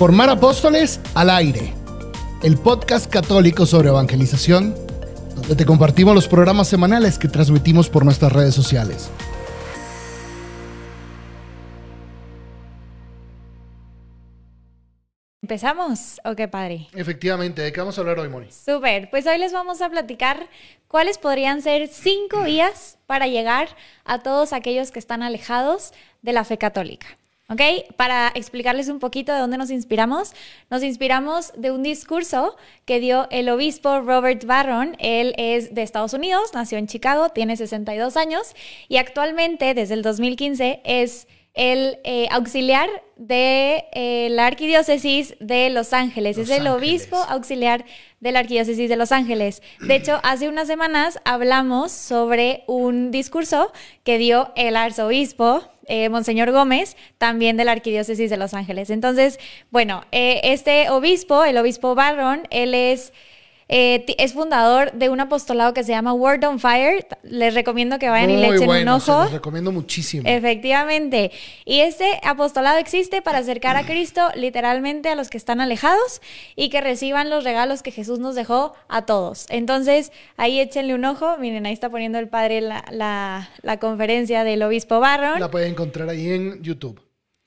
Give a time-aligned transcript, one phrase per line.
[0.00, 1.74] Formar Apóstoles al Aire,
[2.42, 4.74] el podcast católico sobre evangelización,
[5.34, 9.10] donde te compartimos los programas semanales que transmitimos por nuestras redes sociales.
[15.42, 16.18] ¿Empezamos?
[16.24, 16.88] ¿O qué padre?
[16.94, 18.46] Efectivamente, ¿de qué vamos a hablar hoy, Moni?
[18.50, 20.48] Súper, pues hoy les vamos a platicar
[20.88, 23.68] cuáles podrían ser cinco vías para llegar
[24.06, 25.92] a todos aquellos que están alejados
[26.22, 27.19] de la fe católica.
[27.50, 27.60] ¿Ok?
[27.96, 30.34] Para explicarles un poquito de dónde nos inspiramos,
[30.70, 34.94] nos inspiramos de un discurso que dio el obispo Robert Barron.
[35.00, 38.54] Él es de Estados Unidos, nació en Chicago, tiene 62 años
[38.88, 45.92] y actualmente, desde el 2015, es el eh, auxiliar de eh, la Arquidiócesis de Los
[45.92, 46.38] Ángeles.
[46.38, 47.84] es el obispo auxiliar
[48.20, 49.62] de la Arquidiócesis de Los Ángeles.
[49.80, 53.72] De hecho, hace unas semanas hablamos sobre un discurso
[54.04, 58.90] que dio el arzobispo, eh, Monseñor Gómez, también de la Arquidiócesis de Los Ángeles.
[58.90, 59.38] Entonces,
[59.70, 63.12] bueno, este obispo, el obispo Barron, él es
[63.72, 67.06] eh, es fundador de un apostolado que se llama Word on Fire.
[67.22, 69.22] Les recomiendo que vayan y le echen un ojo.
[69.22, 70.24] les recomiendo muchísimo.
[70.26, 71.30] Efectivamente.
[71.64, 76.20] Y este apostolado existe para acercar a Cristo literalmente a los que están alejados
[76.56, 79.46] y que reciban los regalos que Jesús nos dejó a todos.
[79.50, 81.36] Entonces, ahí échenle un ojo.
[81.38, 85.38] Miren, ahí está poniendo el padre la, la, la conferencia del obispo Barron.
[85.38, 87.00] La pueden encontrar ahí en YouTube.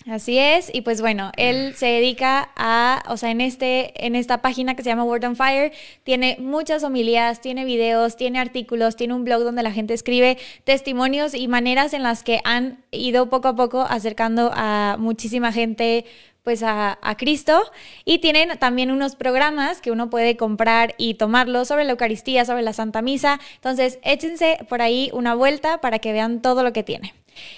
[0.05, 4.41] Así es, y pues bueno, él se dedica a, o sea, en, este, en esta
[4.41, 5.71] página que se llama Word on Fire,
[6.03, 11.33] tiene muchas homilías, tiene videos, tiene artículos, tiene un blog donde la gente escribe testimonios
[11.33, 16.05] y maneras en las que han ido poco a poco acercando a muchísima gente
[16.44, 17.63] pues a, Cristo
[18.05, 22.63] y tienen también unos programas que uno puede comprar y tomarlos sobre la Eucaristía, sobre
[22.63, 23.39] la Santa Misa.
[23.55, 27.14] Entonces, échense por ahí una vuelta para que vean todo lo que tiene.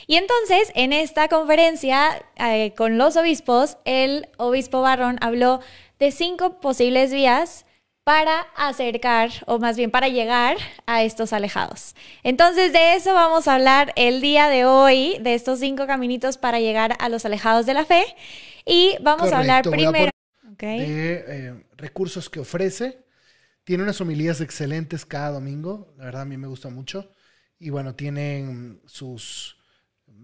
[0.07, 5.61] Y entonces, en esta conferencia eh, con los obispos, el obispo Barrón habló
[5.99, 7.65] de cinco posibles vías
[8.05, 11.95] para acercar, o más bien para llegar a estos alejados.
[12.23, 16.59] Entonces, de eso vamos a hablar el día de hoy, de estos cinco caminitos para
[16.59, 18.05] llegar a los alejados de la fe.
[18.63, 20.11] Y vamos a hablar primero
[20.59, 23.03] de eh, recursos que ofrece.
[23.63, 27.11] Tiene unas homilías excelentes cada domingo, la verdad a mí me gusta mucho.
[27.57, 29.57] Y bueno, tienen sus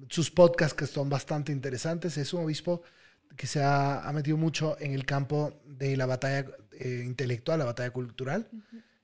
[0.08, 2.18] sus podcasts que son bastante interesantes.
[2.18, 2.84] Es un obispo
[3.36, 6.46] que se ha, metido mucho en el campo de la batalla
[6.84, 8.48] eh, intelectual, la batalla cultural.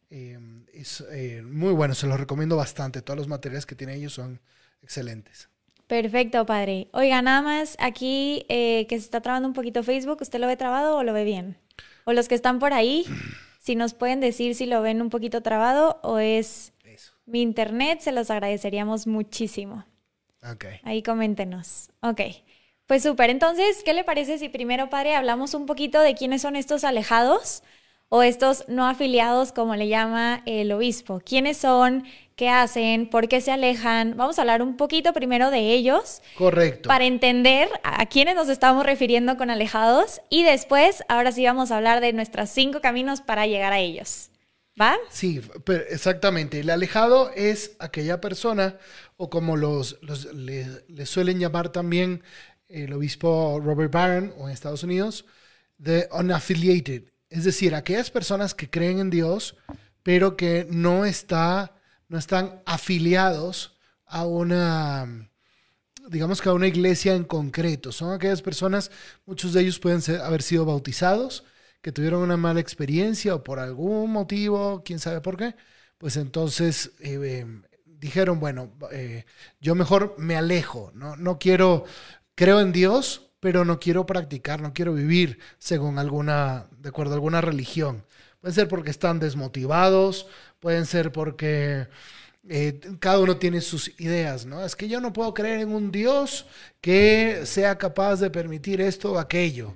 [0.09, 0.39] Eh,
[0.73, 3.01] es eh, muy bueno, se los recomiendo bastante.
[3.01, 4.39] Todos los materiales que tiene ellos son
[4.81, 5.49] excelentes.
[5.87, 6.89] Perfecto, padre.
[6.91, 10.97] Oiga, nada más aquí que se está trabando un poquito Facebook, ¿usted lo ve trabado
[10.97, 11.57] o lo ve bien?
[12.03, 13.05] O los que están por ahí,
[13.59, 16.73] si nos pueden decir si lo ven un poquito trabado o es
[17.25, 19.85] mi internet, se los agradeceríamos muchísimo.
[20.83, 21.89] Ahí coméntenos.
[22.01, 22.21] Ok.
[22.87, 23.29] Pues súper.
[23.29, 27.61] Entonces, ¿qué le parece si primero, padre, hablamos un poquito de quiénes son estos alejados
[28.09, 31.21] o estos no afiliados, como le llama el obispo?
[31.23, 32.05] ¿Quiénes son?
[32.37, 33.09] ¿Qué hacen?
[33.09, 34.15] ¿Por qué se alejan?
[34.15, 36.21] Vamos a hablar un poquito primero de ellos.
[36.37, 36.87] Correcto.
[36.87, 41.77] Para entender a quiénes nos estamos refiriendo con alejados y después, ahora sí vamos a
[41.77, 44.29] hablar de nuestros cinco caminos para llegar a ellos.
[44.79, 44.95] ¿Va?
[45.09, 45.41] Sí,
[45.89, 46.59] exactamente.
[46.59, 48.77] El alejado es aquella persona,
[49.17, 49.97] o como los,
[50.33, 52.21] le, suelen llamar también
[52.69, 55.25] el obispo Robert Barron o en Estados Unidos,
[55.81, 57.03] the unaffiliated.
[57.29, 59.55] Es decir, aquellas personas que creen en Dios,
[60.03, 61.75] pero que no, está,
[62.07, 65.29] no están afiliados a una,
[66.09, 67.91] digamos que a una iglesia en concreto.
[67.91, 68.91] Son aquellas personas,
[69.25, 71.43] muchos de ellos pueden haber sido bautizados,
[71.81, 75.55] que tuvieron una mala experiencia o por algún motivo, quién sabe por qué,
[75.97, 77.45] pues entonces eh, eh,
[77.85, 79.25] dijeron, bueno, eh,
[79.59, 81.15] yo mejor me alejo, ¿no?
[81.15, 81.85] no quiero,
[82.37, 87.15] creo en Dios, pero no quiero practicar, no quiero vivir según alguna, de acuerdo a
[87.15, 88.05] alguna religión.
[88.39, 90.27] Pueden ser porque están desmotivados,
[90.59, 91.87] pueden ser porque
[92.99, 94.63] cada uno tiene sus ideas, ¿no?
[94.63, 96.45] Es que yo no puedo creer en un Dios
[96.79, 99.75] que sea capaz de permitir esto o aquello.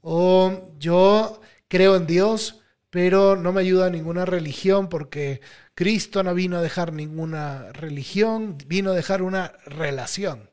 [0.00, 5.40] O yo creo en Dios, pero no me ayuda ninguna religión porque
[5.74, 10.48] Cristo no vino a dejar ninguna religión, vino a dejar una relación.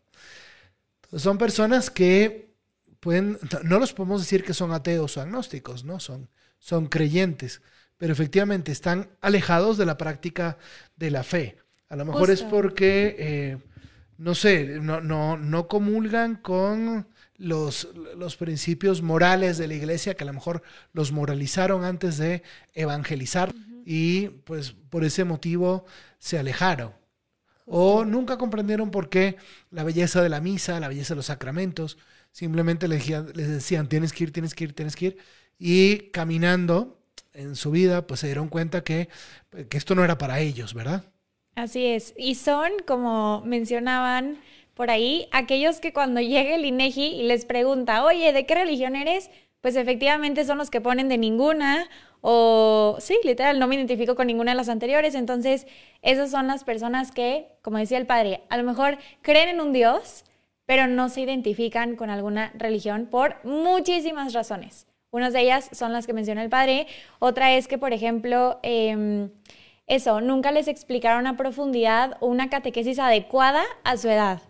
[1.18, 2.54] Son personas que
[3.00, 6.00] pueden, no los podemos decir que son ateos o agnósticos, ¿no?
[6.00, 6.30] Son,
[6.60, 7.62] son creyentes,
[7.98, 10.58] pero efectivamente están alejados de la práctica
[10.96, 11.58] de la fe.
[11.90, 13.58] A lo mejor es porque, eh,
[14.18, 17.08] no sé, no, no, no comulgan con
[17.38, 20.64] los, los principios morales de la iglesia, que a lo mejor
[20.94, 22.42] los moralizaron antes de
[22.74, 23.54] evangelizar
[23.86, 25.86] y pues por ese motivo
[26.20, 26.94] se alejaron.
[27.66, 29.38] O nunca comprendieron por qué
[29.72, 31.98] la belleza de la misa, la belleza de los sacramentos,
[32.32, 35.18] simplemente les decían, les decían, tienes que ir, tienes que ir, tienes que ir.
[35.58, 37.00] Y caminando
[37.34, 39.10] en su vida, pues se dieron cuenta que,
[39.70, 41.04] que esto no era para ellos, ¿verdad?
[41.56, 42.14] Así es.
[42.18, 44.40] Y son, como mencionaban
[44.74, 48.96] por ahí, aquellos que cuando llega el INEGI y les pregunta, oye, ¿de qué religión
[48.96, 49.30] eres?
[49.62, 51.90] Pues efectivamente son los que ponen de ninguna
[52.26, 55.14] o sí, literal, no me identifico con ninguna de las anteriores.
[55.14, 55.68] Entonces,
[56.02, 59.74] esas son las personas que, como decía el padre, a lo mejor creen en un
[59.74, 60.24] Dios,
[60.66, 64.88] pero no se identifican con alguna religión por muchísimas razones.
[65.12, 66.88] Unas de ellas son las que menciona el padre.
[67.20, 69.30] Otra es que, por ejemplo, em,
[69.86, 74.42] eso, nunca les explicaron a profundidad una catequesis adecuada a su edad.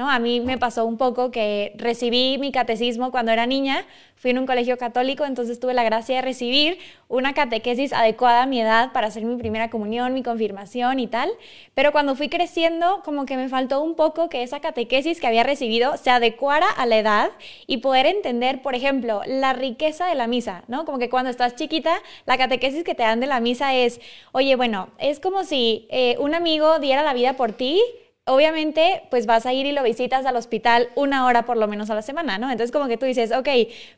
[0.00, 0.08] ¿No?
[0.08, 3.84] A mí me pasó un poco que recibí mi catecismo cuando era niña,
[4.16, 8.46] fui en un colegio católico, entonces tuve la gracia de recibir una catequesis adecuada a
[8.46, 11.28] mi edad para hacer mi primera comunión, mi confirmación y tal,
[11.74, 15.42] pero cuando fui creciendo como que me faltó un poco que esa catequesis que había
[15.42, 17.30] recibido se adecuara a la edad
[17.66, 20.86] y poder entender, por ejemplo, la riqueza de la misa, ¿no?
[20.86, 24.00] Como que cuando estás chiquita, la catequesis que te dan de la misa es,
[24.32, 27.82] oye, bueno, es como si eh, un amigo diera la vida por ti,
[28.30, 31.90] obviamente, pues vas a ir y lo visitas al hospital una hora por lo menos
[31.90, 32.48] a la semana, ¿no?
[32.48, 33.48] Entonces como que tú dices, ok,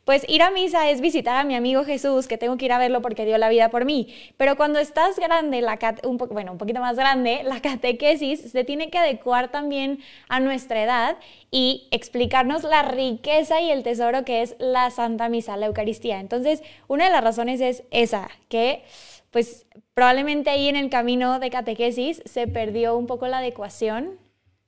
[0.05, 2.79] pues ir a misa es visitar a mi amigo Jesús, que tengo que ir a
[2.79, 4.07] verlo porque dio la vida por mí.
[4.35, 5.77] Pero cuando estás grande, la
[6.31, 9.99] bueno, un poquito más grande, la catequesis se tiene que adecuar también
[10.29, 11.17] a nuestra edad
[11.51, 16.19] y explicarnos la riqueza y el tesoro que es la Santa Misa, la Eucaristía.
[16.19, 18.83] Entonces, una de las razones es esa, que
[19.29, 24.22] pues probablemente ahí en el camino de catequesis se perdió un poco la adecuación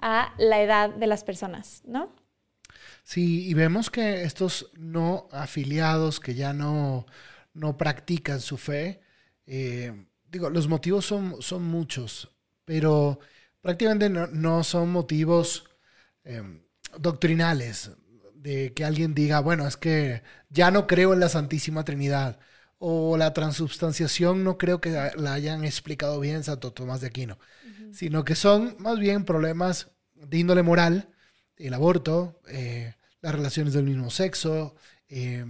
[0.07, 2.15] a la edad de las personas, ¿no?
[3.03, 7.07] Sí, y vemos que estos no afiliados que ya no,
[7.55, 9.01] no practican su fe,
[9.47, 12.29] eh, digo, los motivos son, son muchos,
[12.65, 13.19] pero
[13.61, 15.67] prácticamente no, son motivos
[16.23, 16.61] eh,
[16.99, 17.89] doctrinales
[18.35, 22.39] de que alguien diga, bueno, es que ya no creo en la Santísima Trinidad
[22.77, 27.39] o la transubstanciación no creo que la hayan explicado bien Santo Tomás de Aquino,
[27.91, 31.09] sino que son más bien problemas de índole moral,
[31.57, 34.75] el aborto, eh, las relaciones del mismo sexo,
[35.09, 35.45] eh,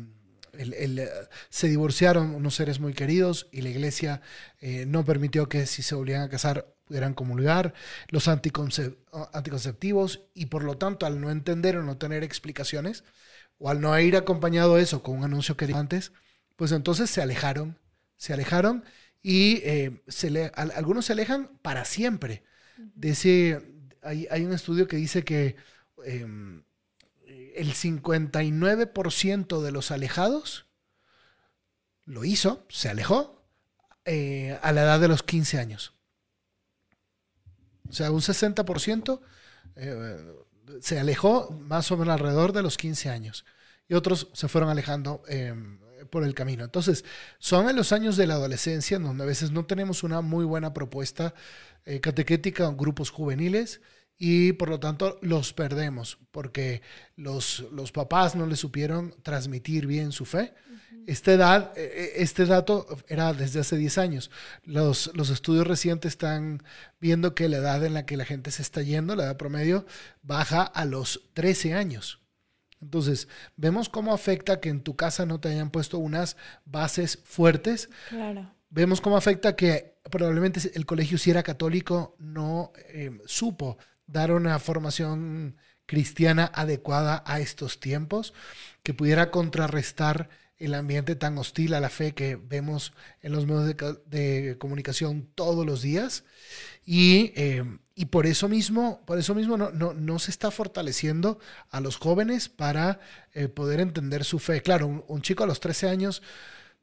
[1.50, 4.22] se divorciaron unos seres muy queridos y la iglesia
[4.60, 7.74] eh, no permitió que si se volvían a casar pudieran comulgar,
[8.10, 13.04] los anticonceptivos y por lo tanto al no entender o no tener explicaciones
[13.58, 16.12] o al no ir acompañado eso con un anuncio que antes,
[16.56, 17.80] pues entonces se alejaron,
[18.18, 18.84] se alejaron
[19.24, 22.44] y eh, se algunos se alejan para siempre.
[22.78, 23.62] De ese,
[24.06, 25.56] hay, un estudio que dice que
[26.06, 26.63] em,
[27.56, 30.68] el 59% de los alejados
[32.06, 33.44] lo hizo, se alejó
[34.06, 35.94] eh, a la edad de los 15 años.
[37.90, 39.22] O sea, un 60%
[39.75, 40.34] eh,
[40.81, 43.46] se alejó más o menos alrededor de los 15 años.
[43.88, 45.80] Y otros se fueron alejando em,
[46.16, 46.64] por el camino.
[46.64, 47.04] Entonces,
[47.40, 50.74] son en los años de la adolescencia donde a veces no tenemos una muy buena
[50.74, 51.34] propuesta
[51.84, 53.82] eh, catequética en grupos juveniles
[54.18, 56.82] y por lo tanto los perdemos porque
[57.18, 60.54] los, los papás no les supieron transmitir bien su fe.
[61.06, 64.32] Esta edad, eh, eh, este dato era desde hace 10 años.
[64.64, 66.64] Los, los estudios recientes están
[67.02, 69.86] viendo que la edad en la que la gente se está yendo, la edad promedio,
[70.24, 72.25] baja a los 13 años.
[72.81, 77.90] Entonces, vemos cómo afecta que en tu casa no te hayan puesto unas bases fuertes.
[78.09, 78.52] Claro.
[78.69, 84.59] Vemos cómo afecta que probablemente el colegio, si era católico, no eh, supo dar una
[84.59, 88.33] formación cristiana adecuada a estos tiempos,
[88.83, 93.76] que pudiera contrarrestar el ambiente tan hostil a la fe que vemos en los medios
[94.06, 96.24] de, comunicación todos los días.
[96.85, 97.64] Y, eh,
[97.95, 101.40] y, por eso mismo, por eso mismo no, no, no, se está fortaleciendo
[101.71, 103.00] a los jóvenes para
[103.33, 104.62] eh, poder entender su fe.
[104.62, 106.21] Claro, un, chico a los 13 años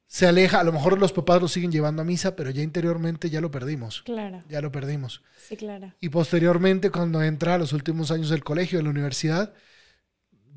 [0.07, 3.31] se aleja, a lo mejor los papás lo siguen llevando a misa, pero ya interiormente
[3.31, 4.02] ya lo perdimos.
[4.02, 4.43] Claro.
[4.49, 5.23] Ya lo perdimos.
[5.49, 5.95] Sí, claro.
[6.00, 9.55] Y posteriormente, cuando entra a los últimos años del colegio, de la universidad,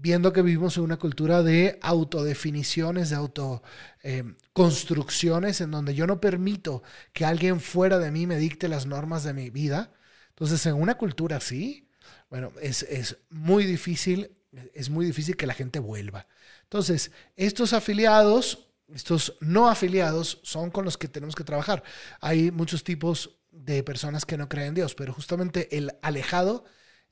[0.06, 6.22] viendo que vivimos en una cultura de autodefiniciones, de autoconstrucciones, eh, en donde yo no
[6.22, 9.92] permito que alguien fuera de mí me dicte las normas de mi vida.
[10.30, 11.90] Entonces, en una cultura así,
[12.30, 14.38] bueno, es, es muy difícil,
[14.76, 16.28] es muy difícil que la gente vuelva.
[16.62, 21.82] Entonces, estos afiliados, estos no afiliados, son con los que tenemos que trabajar.
[22.22, 26.64] Hay muchos tipos de personas que no creen en Dios, pero justamente el alejado,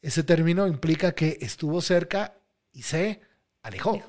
[0.04, 2.38] ese término implica que estuvo cerca
[2.74, 3.22] y se
[3.62, 4.00] alejó.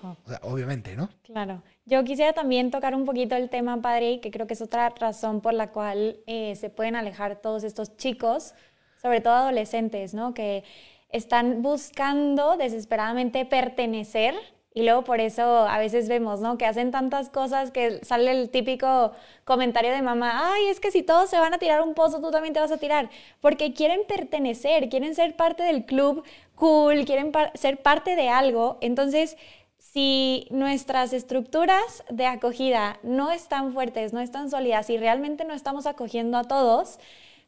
[0.43, 1.09] obviamente, ¿no?
[1.23, 1.63] Claro.
[1.85, 5.41] Yo quisiera también tocar un poquito el tema, padre, que creo que es otra razón
[5.41, 8.55] por la cual eh, se pueden alejar todos estos chicos,
[9.01, 10.35] sobre todo adolescentes, ¿no?
[10.35, 10.65] Que
[11.11, 14.35] están buscando desesperadamente pertenecer
[14.75, 16.59] y luego por eso a veces vemos, ¿no?
[16.59, 19.13] Que hacen tantas cosas que sale el típico
[19.45, 22.33] comentario de mamá, ay, es que si todos se van a tirar un pozo, tú
[22.33, 23.09] también te vas a tirar.
[23.41, 26.25] Porque quieren pertenecer, quieren ser parte del club
[26.57, 28.79] cool, quieren ser parte de algo.
[28.81, 29.37] Entonces,
[29.79, 35.87] si nuestras estructuras de acogida no están fuertes, no están sólidas y realmente no estamos
[35.87, 36.99] acogiendo a todos,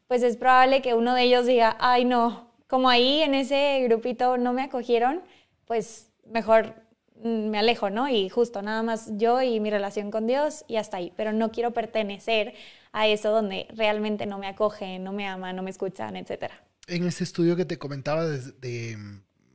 [0.07, 4.37] pues es probable que uno de ellos diga, ay, no, como ahí en ese grupito
[4.37, 5.23] no me acogieron,
[5.65, 6.86] pues mejor
[7.23, 8.09] me alejo, ¿no?
[8.09, 11.51] Y justo nada más yo y mi relación con Dios y hasta ahí, pero no
[11.51, 12.53] quiero pertenecer
[12.91, 16.51] a eso donde realmente no me acogen, no me aman, no me escuchan, etc.
[16.87, 18.97] En este estudio que te comentaba desde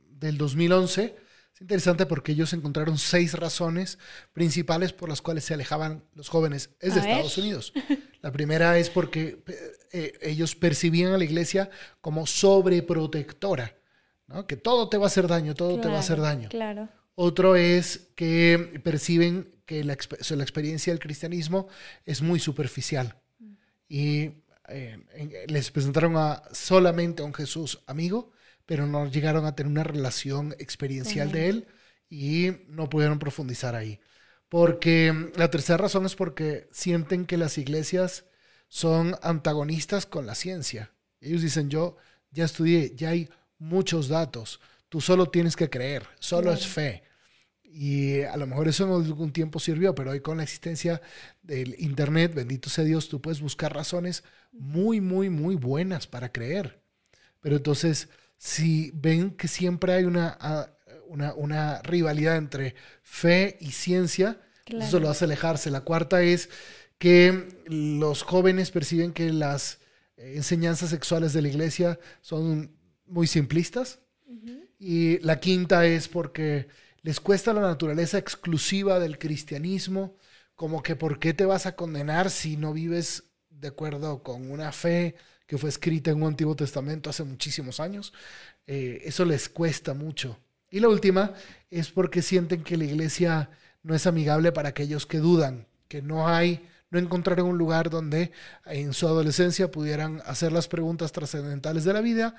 [0.09, 1.15] del 2011,
[1.53, 3.99] es interesante porque ellos encontraron seis razones
[4.31, 6.71] principales por las cuales se alejaban los jóvenes.
[6.79, 7.73] Es de Estados Unidos.
[8.21, 9.43] La primera es porque
[9.91, 11.69] eh, ellos percibían a la iglesia
[12.01, 13.75] como sobreprotectora,
[14.27, 14.47] ¿no?
[14.47, 16.49] que todo te va a hacer daño, todo te va a hacer daño.
[16.49, 16.89] Claro.
[17.15, 21.67] Otro es que perciben que la, experiencia del cristianismo
[22.05, 23.21] es muy superficial
[23.87, 24.31] y
[24.67, 28.31] eh, les presentaron a, solamente a un Jesús amigo,
[28.65, 31.67] pero no llegaron a tener una relación experiencial de él
[32.09, 33.99] y no pudieron profundizar ahí.
[34.49, 38.25] Porque la tercera razón es porque sienten que las iglesias
[38.67, 40.93] son antagonistas con la ciencia.
[41.21, 41.97] Ellos dicen, yo
[42.31, 44.59] ya estudié, ya hay muchos datos,
[44.93, 47.01] Tú solo tienes que creer, solo es fe.
[47.63, 51.01] Y a lo mejor eso en algún tiempo sirvió, pero hoy con la existencia
[51.41, 56.79] del Internet, bendito sea Dios, tú puedes buscar razones muy, muy, muy buenas para creer.
[57.39, 58.07] Pero entonces,
[58.37, 60.69] si ven que siempre hay una, ah,
[61.37, 65.71] una, rivalidad entre fe y ciencia, eso lo hace alejarse.
[65.71, 66.51] La cuarta es
[66.99, 69.79] que los jóvenes perciben que las
[70.17, 73.97] enseñanzas sexuales de la iglesia son muy simplistas.
[74.85, 76.67] Y la quinta es porque
[77.03, 80.17] les cuesta la naturaleza exclusiva del cristianismo,
[80.55, 84.73] como que por qué te vas a condenar si no vives de acuerdo con una
[84.73, 85.15] fe
[85.47, 88.11] que fue escrita en un Antiguo Testamento hace muchísimos años.
[88.67, 90.37] Eh, eso les cuesta mucho.
[90.69, 91.33] Y la última
[91.71, 93.51] es porque sienten que la iglesia
[93.83, 98.31] no es amigable para aquellos que dudan, que no hay no encontraron un lugar donde
[98.65, 102.35] en su adolescencia pudieran hacer las preguntas trascendentales de la vida,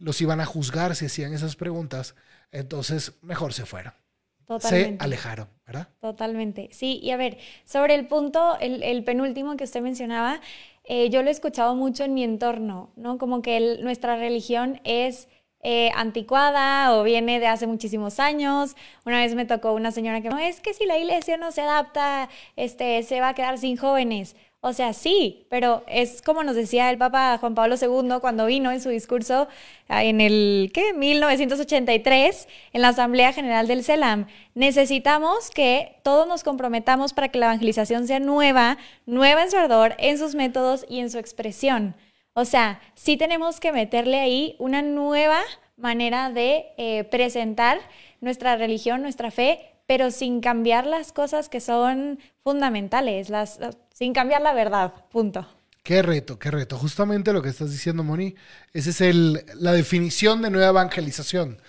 [0.00, 2.14] los iban a juzgar si hacían esas preguntas,
[2.50, 3.92] entonces mejor se fueron.
[4.60, 5.88] Se alejaron, ¿verdad?
[6.00, 6.70] Totalmente.
[6.72, 10.40] Sí, y a ver, sobre el punto, el, penúltimo que usted mencionaba,
[10.84, 13.18] eh, yo lo he escuchado mucho en mi entorno, ¿no?
[13.18, 15.28] Como que nuestra religión es
[15.62, 18.76] eh, anticuada o viene de hace muchísimos años.
[19.04, 21.62] Una vez me tocó una señora que no es que si la iglesia no se
[21.62, 24.36] adapta, este, se va a quedar sin jóvenes.
[24.60, 28.72] O sea, sí, pero es como nos decía el Papa Juan Pablo II cuando vino
[28.72, 29.46] en su discurso
[29.88, 30.92] ah, en el ¿qué?
[30.94, 34.26] 1983 en la Asamblea General del CELAM.
[34.54, 39.94] Necesitamos que todos nos comprometamos para que la evangelización sea nueva, nueva en su ardor,
[39.98, 41.94] en sus métodos y en su expresión.
[42.38, 45.40] O sea, sí tenemos que meterle ahí una nueva
[45.76, 47.80] manera de eh, presentar
[48.20, 53.58] nuestra religión, nuestra fe, pero sin cambiar las cosas que son fundamentales, las,
[53.92, 55.48] sin cambiar la verdad, punto.
[55.82, 56.78] Qué reto, qué reto.
[56.78, 58.36] Justamente lo que estás diciendo, Moni,
[58.72, 61.60] esa es el, la definición de nueva evangelización.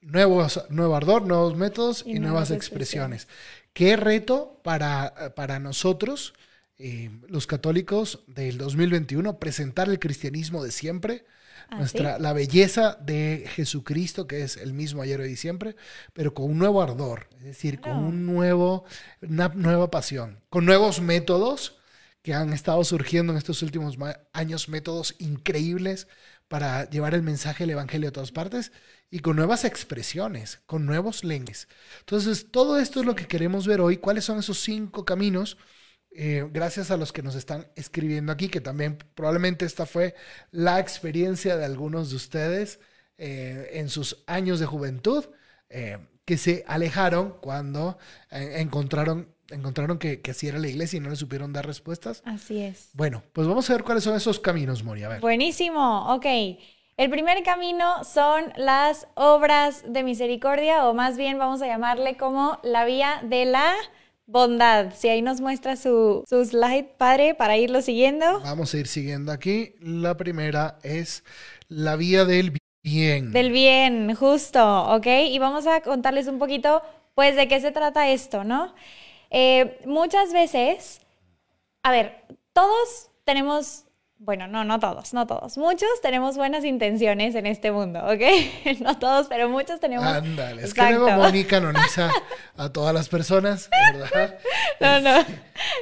[0.00, 3.28] Nuevos, nuevo ardor, nuevos métodos y, nuevas, expresiones.
[3.72, 6.34] Qué reto para, para nosotros
[6.78, 11.24] eh, los católicos del 2021 presentar el cristianismo de siempre,
[11.68, 15.76] ah, nuestra, la belleza de Jesucristo, que es el mismo ayer, hoy y siempre,
[16.12, 18.84] pero con un nuevo ardor, es decir, con un nuevo,
[19.22, 21.78] una nueva pasión, con nuevos métodos
[22.22, 23.96] que han estado surgiendo en estos últimos
[24.32, 26.08] años, métodos increíbles
[26.48, 28.72] para llevar el mensaje del Evangelio a todas partes
[29.10, 31.68] y con nuevas expresiones, con nuevos lenguajes.
[32.00, 33.96] Entonces, todo esto es lo que queremos ver hoy.
[33.98, 35.56] ¿Cuáles son esos cinco caminos?
[36.18, 40.14] Eh, gracias a los que nos están escribiendo aquí, que también probablemente esta fue
[40.50, 42.80] la experiencia de algunos de ustedes
[43.18, 45.26] eh, en sus años de juventud,
[45.68, 47.98] eh, que se alejaron cuando
[48.30, 52.22] encontraron, encontraron que, que, así era la iglesia y no le supieron dar respuestas.
[52.24, 52.88] Así es.
[52.94, 55.08] Bueno, pues vamos a ver cuáles son esos caminos, Moria.
[55.08, 55.20] ver.
[55.20, 56.26] Buenísimo, ok.
[56.96, 62.58] El primer camino son las obras de misericordia, o más bien vamos a llamarle como
[62.62, 63.74] la vía de la
[64.26, 64.92] bondad.
[64.94, 68.40] Si ahí nos muestra su, slide, padre, para irlo siguiendo.
[68.40, 69.74] Vamos a ir siguiendo aquí.
[69.80, 71.24] La primera es
[71.68, 73.32] la vía del bien.
[73.32, 75.06] Del bien, justo, ¿ok?
[75.28, 76.82] Y vamos a contarles un poquito,
[77.14, 78.74] pues, de qué se trata esto, ¿no?
[79.30, 81.00] Eh, muchas veces,
[81.82, 83.85] a ver, todos tenemos
[84.18, 85.58] bueno, no, no todos, no todos.
[85.58, 88.78] Muchos tenemos buenas intenciones en este mundo, ¿ok?
[88.80, 90.06] no todos, pero muchos tenemos.
[90.06, 92.10] Ándale, es que luego Moni canoniza
[92.56, 94.38] a todas las personas, ¿verdad?
[94.80, 95.20] No, no.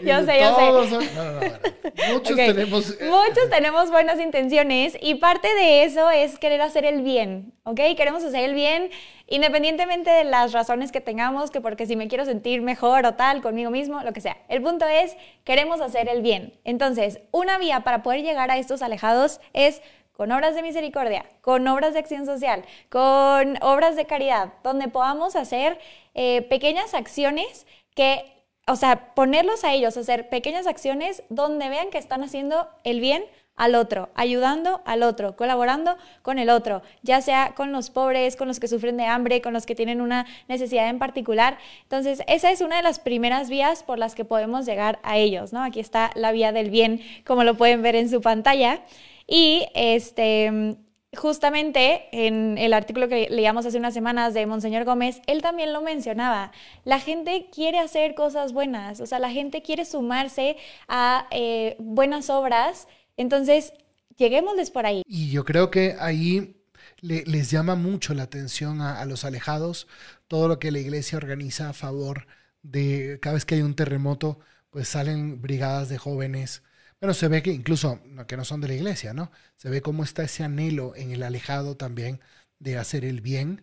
[0.05, 0.67] Yo sé, yo sé.
[0.71, 2.91] No, no, no, Muchos tenemos.
[3.01, 7.81] Eh, muchos tenemos buenas intenciones y parte de eso es querer hacer el bien, ¿ok?
[7.97, 8.91] Queremos hacer el bien
[9.27, 13.43] independientemente de las razones que tengamos, que porque si me quiero sentir mejor o tal
[13.43, 14.37] conmigo mismo, lo que sea.
[14.49, 16.59] El punto es, queremos hacer el bien.
[16.65, 21.67] Entonces, una vía para poder llegar a estos alejados es con obras de misericordia, con
[21.67, 25.79] obras de acción social, con obras de caridad, donde podamos hacer
[26.15, 28.31] eh, pequeñas acciones que
[28.67, 33.25] o sea, ponerlos a ellos, hacer pequeñas acciones donde vean que están haciendo el bien
[33.57, 38.49] al otro, ayudando al otro, colaborando con el otro, ya sea con los pobres, con
[38.49, 41.59] los que sufren de hambre, con los que tienen una necesidad en particular.
[41.83, 45.53] Entonces, esa es una de las primeras vías por las que podemos llegar a ellos,
[45.53, 45.63] ¿no?
[45.63, 48.81] Aquí está la vía del bien, como lo pueden ver en su pantalla.
[49.27, 50.77] Y este,
[51.17, 55.81] justamente en el artículo que leíamos hace unas semanas de Monseñor Gómez, él también lo
[55.81, 56.53] mencionaba.
[56.85, 60.57] La gente quiere hacer cosas buenas, o sea, la gente quiere sumarse
[60.89, 62.89] a eh, buenas obras.
[63.17, 63.73] Entonces,
[64.17, 65.03] lleguémosles por ahí.
[65.07, 66.57] Y yo creo que ahí
[67.01, 69.87] les llama mucho la atención a, los alejados
[70.29, 72.27] todo lo que la iglesia organiza a favor
[72.63, 74.39] de cada vez que hay un terremoto,
[74.71, 76.63] pues salen brigadas de jóvenes
[77.05, 79.31] bueno, se ve que incluso, que no son de la iglesia, ¿no?
[79.59, 82.19] Se ve cómo está ese anhelo en el alejado también
[82.59, 83.63] de hacer el bien.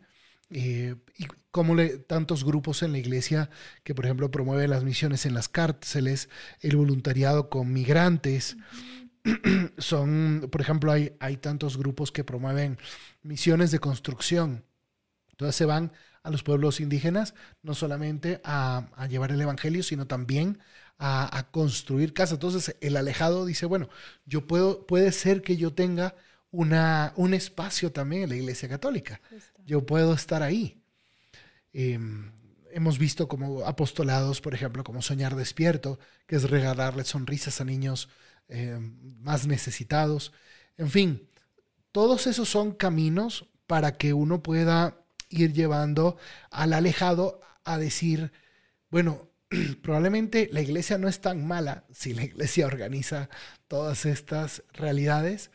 [0.52, 3.50] Eh, y como le, tantos grupos en la iglesia
[3.84, 6.30] que, por ejemplo, promueven las misiones en las cárceles,
[6.60, 8.58] el voluntariado con migrantes.
[9.78, 12.78] Son, por ejemplo, hay, hay tantos grupos que promueven
[13.24, 14.64] misiones de construcción.
[15.32, 15.92] Entonces se van
[16.24, 20.60] a los pueblos indígenas, no solamente a, a llevar el Evangelio, sino también
[21.02, 22.36] a, construir casa.
[22.36, 23.90] Entonces el alejado dice, bueno,
[24.26, 26.16] yo puedo, puede ser que yo tenga
[26.52, 29.20] una, un espacio también en la Iglesia Católica.
[29.66, 30.82] Yo puedo estar ahí.
[31.74, 32.32] Em,
[32.72, 38.10] hemos visto como apostolados, por ejemplo, como Soñar Despierto, que es regalarle sonrisas a niños
[38.52, 40.34] em, más necesitados.
[40.78, 41.28] En fin,
[41.92, 44.98] todos esos son caminos para que uno pueda
[45.30, 46.18] ir llevando
[46.50, 48.32] al alejado a decir,
[48.90, 49.30] bueno,
[49.82, 53.30] probablemente la iglesia no es tan mala si la iglesia organiza
[53.68, 55.52] todas estas realidades.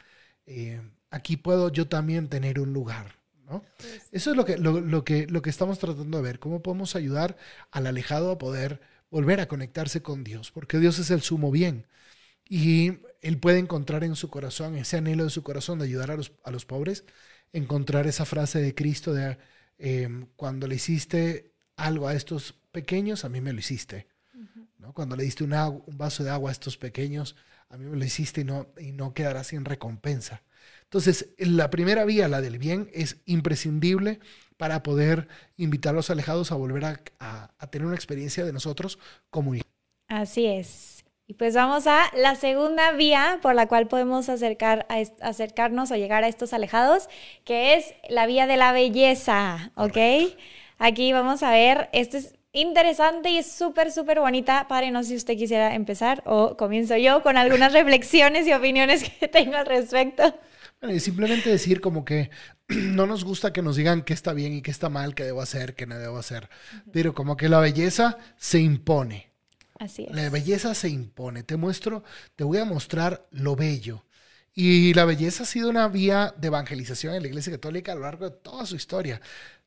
[0.47, 0.81] Eh,
[1.11, 3.17] aquí puedo yo también tener un lugar.
[3.49, 3.63] ¿no?
[3.77, 6.97] Pues Eso es lo que, lo, que, lo que estamos tratando de ver, cómo podemos
[6.97, 7.37] ayudar
[7.71, 8.81] al alejado a poder
[9.11, 11.87] volver a conectarse con Dios, porque Dios es el sumo bien.
[12.49, 16.17] Y Él puede encontrar en su corazón, ese anhelo de su corazón de ayudar a
[16.17, 17.05] los, a los pobres,
[17.53, 19.39] encontrar esa frase de Cristo de
[19.79, 24.09] eh, cuando le hiciste algo a estos pequeños, a mí me lo hiciste.
[24.79, 24.93] ¿no?
[24.93, 27.37] Cuando le diste un, un, vaso de agua a estos pequeños,
[27.69, 30.43] a mí me lo hiciste y no, y no quedará sin recompensa.
[30.85, 34.21] Entonces, la primera vía, la del bien, es imprescindible
[34.57, 37.01] para poder invitar a los alejados a volver a,
[37.59, 38.99] a, tener una experiencia de nosotros
[39.31, 39.71] como hijos.
[40.09, 40.96] Así es.
[41.29, 45.97] Y pues vamos a la segunda vía por la cual podemos acercar a acercarnos o
[45.97, 47.09] llegar a estos alejados,
[47.45, 49.99] que es la vía de la belleza, ¿ok?
[50.79, 54.69] Aquí vamos a ver, este es interesante y es súper, súper bonita.
[54.69, 59.03] Padre, no sé si usted quisiera empezar o comienzo yo con algunas reflexiones y opiniones
[59.03, 60.39] que tengo al respecto.
[60.81, 62.31] Bueno, y simplemente decir como que
[62.69, 65.43] no nos gusta que nos digan qué está bien y qué está mal, qué debo
[65.43, 66.49] hacer, qué no debo hacer.
[66.93, 69.36] Pero como que la belleza se impone.
[69.79, 70.15] Así es.
[70.15, 71.43] La belleza se impone.
[71.43, 74.05] Te muestro, te voy a mostrar lo bello.
[74.55, 78.03] Y la belleza ha sido una vía de evangelización en la Iglesia Católica a lo
[78.03, 79.21] largo de toda su historia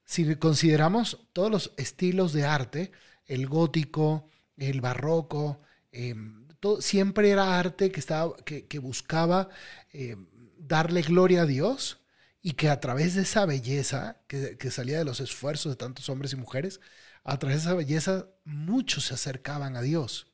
[0.09, 2.91] si consideramos todos los estilos de arte,
[3.27, 6.47] el gótico, el barroco, em,
[6.79, 9.49] siempre era arte que, estaba, que, buscaba
[9.91, 10.25] em,
[10.57, 11.99] darle gloria a Dios
[12.41, 16.09] y que a través de esa belleza que, que, salía de los esfuerzos de tantos
[16.09, 16.81] hombres y mujeres,
[17.23, 20.27] a través de esa belleza muchos se acercaban a Dios.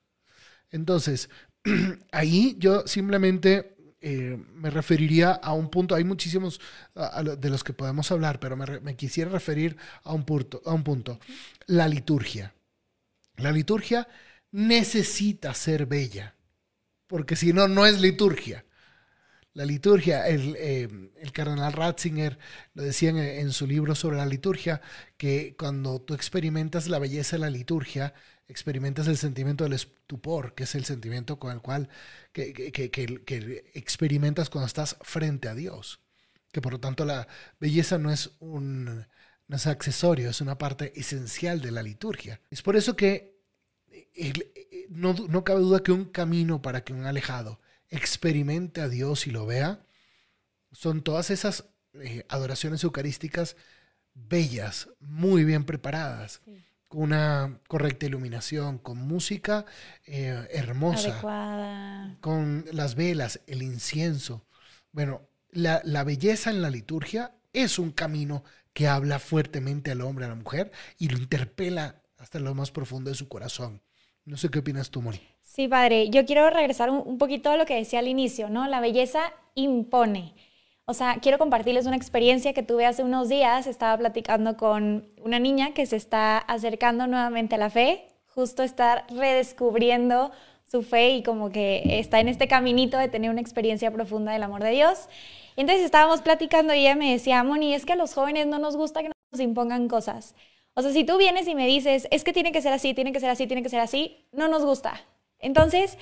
[0.71, 1.29] Entonces,
[2.11, 3.75] ahí yo simplemente
[4.07, 6.61] eh, me referiría a un punto, hay muchísimos
[6.93, 11.19] de los que podemos hablar, pero me, quisiera referir a un, punto, a un punto,
[11.65, 12.53] la liturgia.
[13.37, 14.07] La liturgia
[14.51, 16.35] necesita ser bella,
[17.07, 18.63] porque si no, no es liturgia.
[19.55, 20.89] La liturgia, el, eh,
[21.31, 22.37] cardenal Ratzinger
[22.73, 24.81] lo decía en, su libro sobre la liturgia,
[25.15, 28.13] que cuando tú experimentas la belleza de la liturgia,
[28.49, 31.87] experimentas el sentimiento del estupor, que es el sentimiento con el cual
[32.33, 36.01] que, que, experimentas cuando estás frente a Dios.
[36.51, 37.25] Que por lo tanto la
[37.57, 39.07] belleza no es un
[39.47, 42.41] no es accesorio, es una parte esencial de la liturgia.
[42.49, 43.39] Es por eso que
[44.89, 47.61] no, no cabe duda que un camino para que un alejado
[47.95, 49.85] experimente a Dios y lo vea,
[50.71, 53.55] son todas esas eh, adoraciones eucarísticas
[54.13, 56.41] bellas, muy bien preparadas,
[56.87, 59.65] con una correcta iluminación, con música
[60.05, 62.17] eh, hermosa, Adecuada.
[62.21, 64.45] con las velas, el incienso.
[64.91, 70.25] Bueno, la, la belleza en la liturgia es un camino que habla fuertemente al hombre,
[70.25, 73.81] a la mujer, y lo interpela hasta lo más profundo de su corazón.
[74.25, 75.34] No sé qué opinas tú, Moni.
[75.55, 76.09] Sí, padre.
[76.09, 78.67] Yo quiero regresar un, poquito a lo que decía al inicio, ¿no?
[78.67, 79.21] La belleza
[79.53, 80.33] impone.
[80.83, 83.65] O sea, quiero compartirles una experiencia que tuve hace unos días.
[83.65, 89.05] Estaba platicando con una niña que se está acercando nuevamente a la fe, justo está
[89.07, 90.31] redescubriendo
[90.69, 94.43] su fe y como que está en este caminito de tener una experiencia profunda del
[94.43, 95.07] amor de Dios.
[95.55, 98.59] Y entonces estábamos platicando y ella me decía, Moni, es que a los jóvenes no
[98.59, 100.35] nos gusta que nos impongan cosas.
[100.73, 103.13] O sea, si tú vienes y me dices, es que tiene que ser así, tiene
[103.13, 105.05] que ser así, tiene que ser así, no nos gusta.
[105.45, 105.99] Entonces,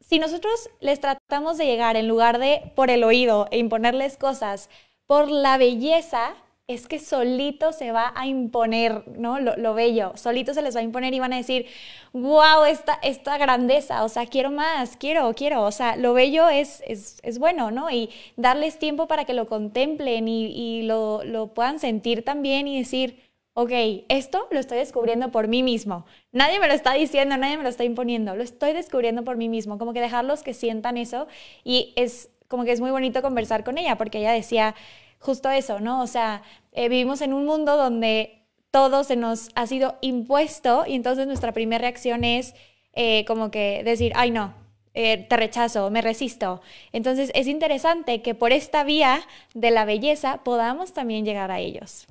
[0.00, 4.70] si nosotros les tratamos de llegar en lugar de por el oído e imponerles cosas
[5.06, 6.34] por la belleza,
[6.66, 9.38] es que solito se va a imponer, ¿no?
[9.38, 11.66] Lo, lo, bello, solito se les va a imponer y van a decir,
[12.14, 16.82] wow, esta, esta grandeza, o sea, quiero más, quiero, quiero, o sea, lo bello es,
[16.86, 17.90] es, es bueno, ¿no?
[17.90, 22.78] Y darles tiempo para que lo contemplen y, y lo, lo puedan sentir también y
[22.78, 23.29] decir,
[23.60, 23.72] ok,
[24.08, 26.06] esto lo estoy descubriendo por mí mismo.
[26.32, 29.50] Nadie me lo está diciendo, nadie me lo está imponiendo, lo estoy descubriendo por mí
[29.50, 31.26] mismo, como que dejarlos que sientan eso
[31.62, 34.74] y es como que es muy bonito conversar con ella porque ella decía
[35.18, 36.00] justo eso, ¿no?
[36.02, 36.42] O sea,
[36.72, 41.52] eh, vivimos en un mundo donde todo se nos ha sido impuesto y entonces nuestra
[41.52, 42.54] primera reacción es
[42.94, 44.54] eh, como que decir, ay no,
[44.94, 46.62] eh, te rechazo, me resisto.
[46.92, 49.20] Entonces es interesante que por esta vía
[49.52, 52.06] de la belleza podamos también llegar a ellos.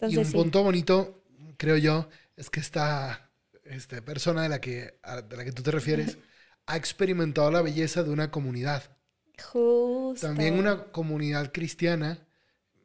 [0.00, 0.32] Entonces, y un sí.
[0.32, 1.22] punto bonito,
[1.58, 3.30] creo yo, es que esta
[3.64, 6.16] este, persona de la, que, de la que tú te refieres
[6.66, 8.96] ha experimentado la belleza de una comunidad.
[9.52, 10.26] Justo.
[10.26, 12.26] También una comunidad cristiana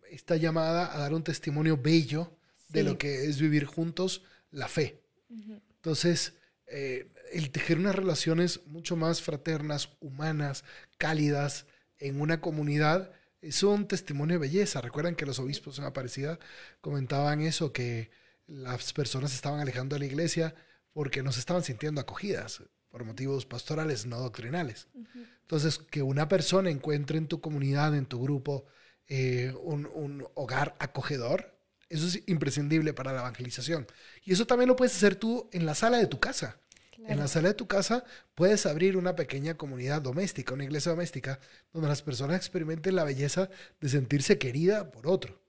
[0.10, 2.74] está llamada a dar un testimonio bello sí.
[2.74, 5.02] de lo que es vivir juntos la fe.
[5.30, 5.62] Uh -huh.
[5.76, 6.34] Entonces,
[6.68, 10.64] eh, el tejer unas relaciones mucho más fraternas, humanas,
[10.98, 11.66] cálidas
[12.00, 13.12] en una comunidad
[13.48, 14.82] es un testimonio de belleza.
[14.82, 16.40] Recuerdan que los obispos en Aparecida
[16.82, 18.10] comentaban eso, que
[18.48, 20.56] las personas estaban alejando de la iglesia
[20.94, 24.88] porque no se estaban sintiendo acogidas por motivos pastorales, no doctrinales.
[24.94, 25.28] Uh -huh.
[25.42, 28.66] Entonces, que una persona encuentre en tu comunidad, en tu grupo,
[29.08, 31.56] eh, un, un, hogar acogedor,
[31.90, 33.86] eso es imprescindible para la evangelización.
[34.24, 36.60] Y eso también lo puedes hacer tú en la sala de tu casa.
[36.96, 37.14] Claro.
[37.14, 38.04] En la sala de tu casa
[38.36, 41.40] puedes abrir una pequeña comunidad doméstica, una iglesia doméstica,
[41.74, 43.50] donde las personas experimenten la belleza
[43.82, 45.40] de sentirse querida por otro.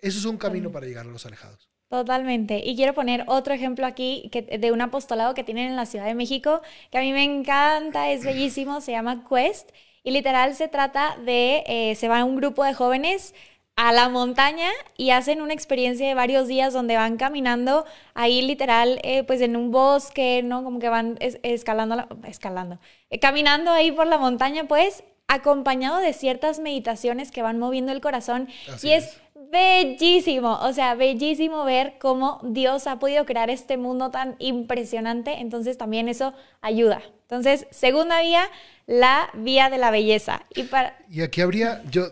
[0.00, 1.68] Eso es un camino para llegar a los alejados.
[1.88, 2.60] Totalmente.
[2.64, 6.06] Y quiero poner otro ejemplo aquí que, de un apostolado que tienen en la Ciudad
[6.06, 9.70] de México, que a mí me encanta, es bellísimo, se llama Quest.
[10.02, 13.34] Y literal se trata de, eh, se va un grupo de jóvenes
[13.76, 17.84] a la montaña y hacen una experiencia de varios días donde van caminando
[18.14, 20.62] ahí literal, eh, pues en un bosque, ¿no?
[20.62, 22.78] Como que van es, escalando, la, escalando,
[23.10, 28.00] eh, caminando ahí por la montaña, pues acompañado de ciertas meditaciones que van moviendo el
[28.00, 33.50] corazón Así y es, es bellísimo, o sea, bellísimo ver cómo Dios ha podido crear
[33.50, 37.02] este mundo tan impresionante, entonces también eso ayuda.
[37.22, 38.48] Entonces, segunda vía,
[38.86, 40.44] la vía de la belleza.
[40.54, 40.96] Y, para...
[41.08, 42.08] y aquí habría, yo,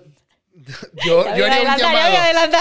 [1.06, 2.58] yo, yo haría un llamado.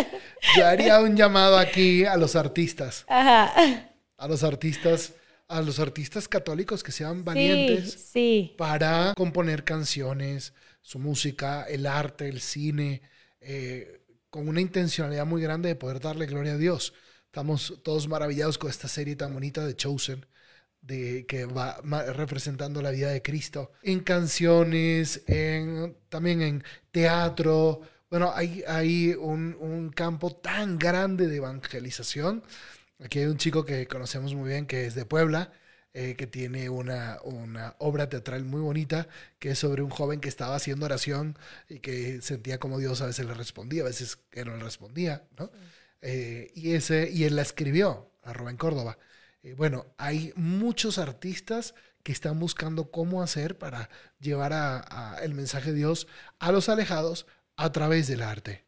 [0.56, 3.04] Yo haría un llamado aquí a los artistas.
[3.08, 3.90] Ajá.
[4.16, 5.12] A los artistas,
[5.48, 8.54] a los artistas católicos que sean valientes sí, sí.
[8.56, 13.02] para componer canciones, su música, el arte, el cine,
[13.40, 16.94] eh, con una intencionalidad muy grande de poder darle gloria a Dios.
[17.26, 20.24] Estamos todos maravillados con esta serie tan bonita de Chosen
[20.82, 21.80] de, que va
[22.12, 23.72] representando la vida de Cristo.
[23.82, 27.80] En canciones, en, también en teatro.
[28.10, 32.42] Bueno, hay, hay un, un, campo tan grande de evangelización.
[32.98, 35.52] Aquí hay un chico que conocemos muy bien que es de Puebla,
[35.94, 40.28] eh, que tiene una, una, obra teatral muy bonita, que es sobre un joven que
[40.28, 41.38] estaba haciendo oración
[41.68, 45.24] y que sentía como Dios a veces le respondía, a veces que no le respondía,
[45.38, 45.46] ¿no?
[45.46, 45.58] Sí.
[46.02, 48.98] Eh, y, ese, y él la escribió, a Rubén Córdoba.
[49.42, 55.34] Eh, bueno, hay muchos artistas que están buscando cómo hacer para llevar a, a el
[55.34, 56.06] mensaje de Dios
[56.38, 57.26] a los alejados
[57.56, 58.64] a través del arte.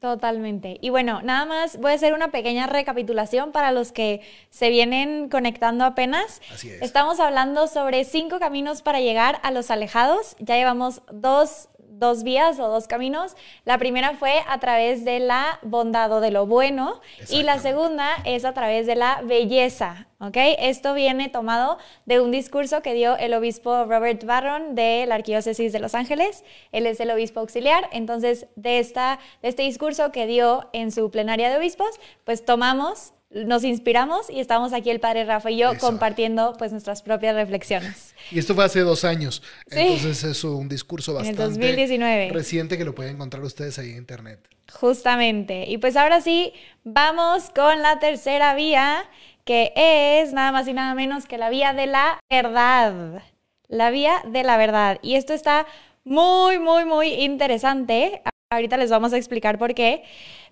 [0.00, 0.78] Totalmente.
[0.82, 5.30] Y bueno, nada más voy a hacer una pequeña recapitulación para los que se vienen
[5.30, 6.42] conectando apenas.
[6.52, 6.82] Así es.
[6.82, 10.36] Estamos hablando sobre cinco caminos para llegar a los alejados.
[10.38, 13.36] Ya llevamos dos dos vías o dos caminos.
[13.64, 18.08] La primera fue a través de la bondad o de lo bueno y la segunda
[18.24, 20.06] es a través de la belleza.
[20.20, 20.36] ¿ok?
[20.58, 25.72] Esto viene tomado de un discurso que dio el obispo Robert Barron de la Arquidiócesis
[25.72, 26.44] de Los Ángeles.
[26.72, 27.88] Él es el obispo auxiliar.
[27.92, 33.12] Entonces, de, esta, de este discurso que dio en su plenaria de obispos, pues tomamos
[33.44, 38.14] nos inspiramos y estamos aquí el padre Rafa y yo compartiendo pues nuestras propias reflexiones.
[38.30, 42.30] Y esto fue hace dos años, entonces es un discurso bastante 2019.
[42.30, 44.40] reciente que lo pueden encontrar ustedes ahí en internet.
[44.72, 45.64] Justamente.
[45.68, 46.52] Y pues ahora sí,
[46.84, 49.04] vamos con la tercera vía,
[49.44, 53.22] que es nada más y nada menos que la vía de la verdad.
[53.68, 54.98] La vía de la verdad.
[55.02, 55.66] Y esto está
[56.04, 58.22] muy, muy, muy interesante.
[58.50, 60.04] Ahorita les vamos a explicar por qué.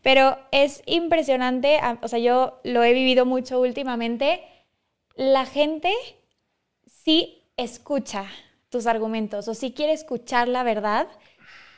[0.05, 4.45] Pero es impresionante, o sea, yo lo he vivido mucho últimamente.
[5.17, 5.91] La gente
[6.87, 8.27] sí escucha
[8.69, 11.09] tus argumentos o sí quiere escuchar la verdad,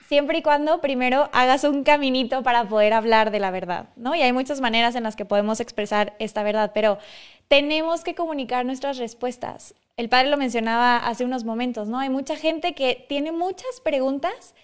[0.08, 4.16] siempre y cuando primero hagas un caminito para poder hablar de la verdad, ¿no?
[4.16, 6.98] Y hay muchas maneras en las que podemos expresar esta verdad, pero
[7.46, 9.76] tenemos que comunicar nuestras respuestas.
[9.96, 12.00] El padre lo mencionaba hace unos momentos, ¿no?
[12.00, 14.56] Hay mucha gente que tiene muchas preguntas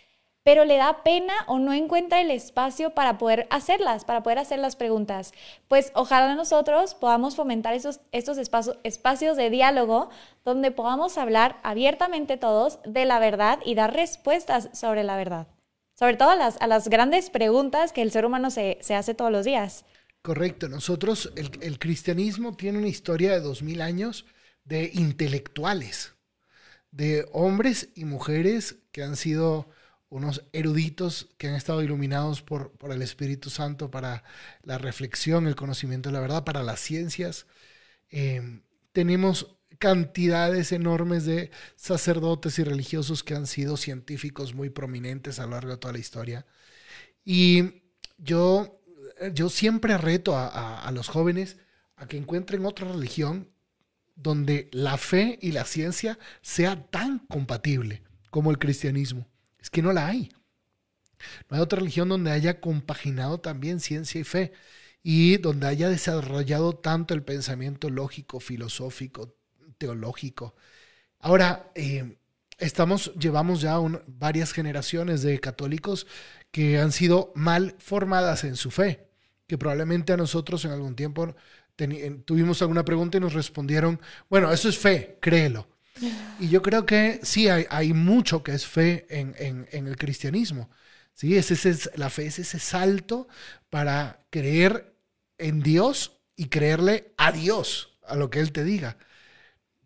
[0.45, 4.59] pero le da pena o no encuentra el espacio para poder hacerlas, para poder hacer
[4.59, 5.33] las preguntas.
[5.69, 10.11] Pues ojalá nosotros podamos fomentar esos, estos espacios, espacios de diálogo
[10.45, 15.47] donde podamos hablar abiertamente todos de la verdad y dar respuestas sobre la verdad.
[15.95, 19.15] Sobre todo a las, a las grandes preguntas que el ser humano se, se hace
[19.15, 19.85] todos los días.
[20.23, 20.69] Correcto.
[20.69, 24.25] Nosotros, el, el cristianismo tiene una historia de dos mil años
[24.65, 26.15] de intelectuales,
[26.91, 29.69] de hombres y mujeres que han sido
[30.13, 34.25] unos eruditos que han estado iluminados por, por, el Espíritu Santo para
[34.63, 37.47] la reflexión, el conocimiento de la verdad, para las ciencias.
[38.11, 45.45] Em, tenemos cantidades enormes de sacerdotes y religiosos que han sido científicos muy prominentes a
[45.45, 46.45] lo largo de toda la historia.
[47.25, 47.83] Y
[48.19, 48.83] yo,
[49.33, 51.57] yo siempre reto a, a los jóvenes
[51.97, 53.49] a que encuentren otra religión
[54.15, 59.32] donde la fe y la ciencia sea tan compatible como el cristianismo.
[59.63, 60.31] Es que no la hay.
[61.49, 64.53] No hay otra religión donde haya compaginado también ciencia y fe
[65.03, 69.37] y donde haya desarrollado tanto el pensamiento lógico, filosófico,
[69.79, 70.55] teológico.
[71.21, 72.17] Ahora, eh,
[72.59, 76.07] estamos, llevamos ya varias generaciones de católicos
[76.51, 79.09] que han sido mal formadas en su fe,
[79.47, 81.35] que probablemente a nosotros en algún tiempo
[82.25, 85.72] tuvimos alguna pregunta y nos respondieron, bueno, eso es fe, créelo.
[86.41, 90.71] Y yo creo que sí, hay, mucho que es fe en, en, en el cristianismo.
[91.15, 91.37] ¿sí?
[91.37, 93.29] Es ese, la fe es ese salto
[93.71, 94.95] para creer
[95.39, 98.97] en Dios y creerle a Dios, a lo que Él te diga.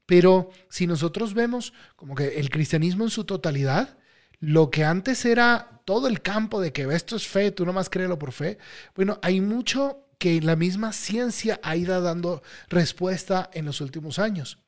[0.06, 3.98] Pero si nosotros vemos como que el cristianismo en su totalidad,
[4.38, 8.18] lo que antes era todo el campo de que esto es fe, tú nomás créelo
[8.18, 8.58] por fe,
[8.94, 14.58] bueno, hay mucho que la misma ciencia ha ido dando respuesta en los últimos años.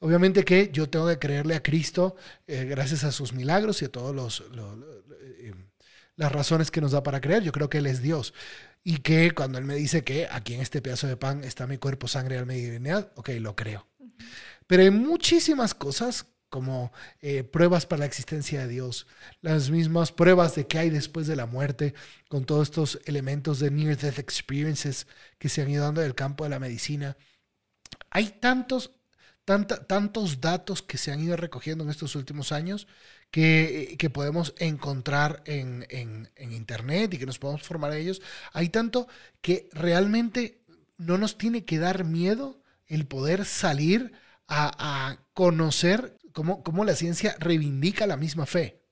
[0.00, 3.92] Obviamente que yo tengo que creerle a Cristo eh, gracias a sus milagros y a
[3.92, 4.42] todas
[5.20, 5.54] eh,
[6.16, 7.42] las razones que nos da para creer.
[7.42, 8.34] Yo creo que Él es Dios.
[8.84, 11.78] Y que cuando Él me dice que aquí en este pedazo de pan está mi
[11.78, 13.86] cuerpo, sangre, alma y divinidad, ok, lo creo.
[14.66, 19.06] Pero hay muchísimas cosas como eh, pruebas para la existencia de Dios,
[19.42, 21.94] las mismas pruebas de qué hay después de la muerte,
[22.28, 25.06] con todos estos elementos de near death experiences
[25.38, 27.16] que se han ido dando del campo de la medicina.
[28.10, 28.92] Hay tantos
[29.48, 32.86] tantos datos que se han ido recogiendo en estos últimos años
[33.30, 38.20] que, que podemos encontrar en, en, Internet y que nos podemos formar a ellos.
[38.52, 39.08] Hay tanto
[39.40, 40.60] que realmente
[40.98, 44.12] no nos tiene que dar miedo el poder salir
[44.46, 48.82] a, a conocer cómo, cómo, la ciencia reivindica la misma fe.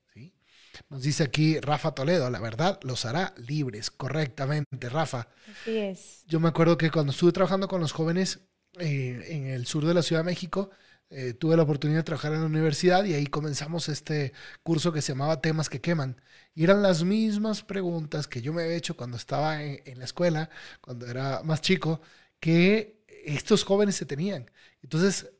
[0.91, 5.29] Nos dice aquí Rafa Toledo, la verdad los hará libres, correctamente, Rafa.
[5.51, 6.25] Así es.
[6.27, 8.41] Yo me acuerdo que cuando estuve trabajando con los jóvenes,
[8.79, 10.71] eh, en el sur de la Ciudad de México.
[11.09, 14.33] Eh, tuve la oportunidad de trabajar en la universidad y ahí comenzamos este
[14.65, 16.21] curso que se llamaba Temas que queman.
[16.55, 20.51] Y eran las mismas preguntas que yo me había hecho cuando estaba en, la escuela,
[20.81, 22.01] cuando era más chico,
[22.41, 24.51] que estos jóvenes se tenían.
[24.83, 25.31] Entonces,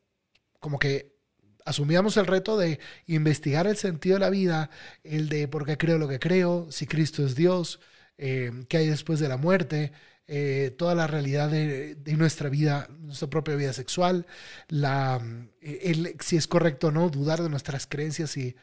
[0.59, 1.17] como que
[1.65, 4.69] asumíamos el reto de investigar el sentido de la vida,
[5.03, 7.79] el de por qué creo lo que creo, si Cristo es Dios,
[8.17, 9.91] eh, qué hay después de la muerte,
[10.29, 14.25] eh, toda la realidad de, nuestra vida, nuestra propia vida sexual,
[15.61, 18.55] eh, si es correcto o no, dudar de nuestras creencias y,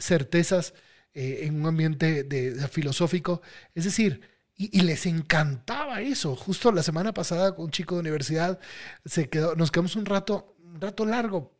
[0.00, 0.72] certezas
[1.12, 3.42] eh, en un ambiente de, filosófico.
[3.74, 4.22] Es decir,
[4.56, 6.34] y, les encantaba eso.
[6.36, 8.58] Justo la semana pasada un chico de universidad
[9.04, 11.52] se quedó, nos quedamos un rato, un rato largo,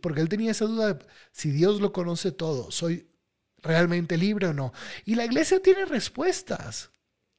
[0.00, 3.06] porque él tenía esa duda de si Dios lo conoce todo, soy
[3.62, 4.72] realmente libre o no.
[5.04, 6.90] Y la iglesia tiene respuestas.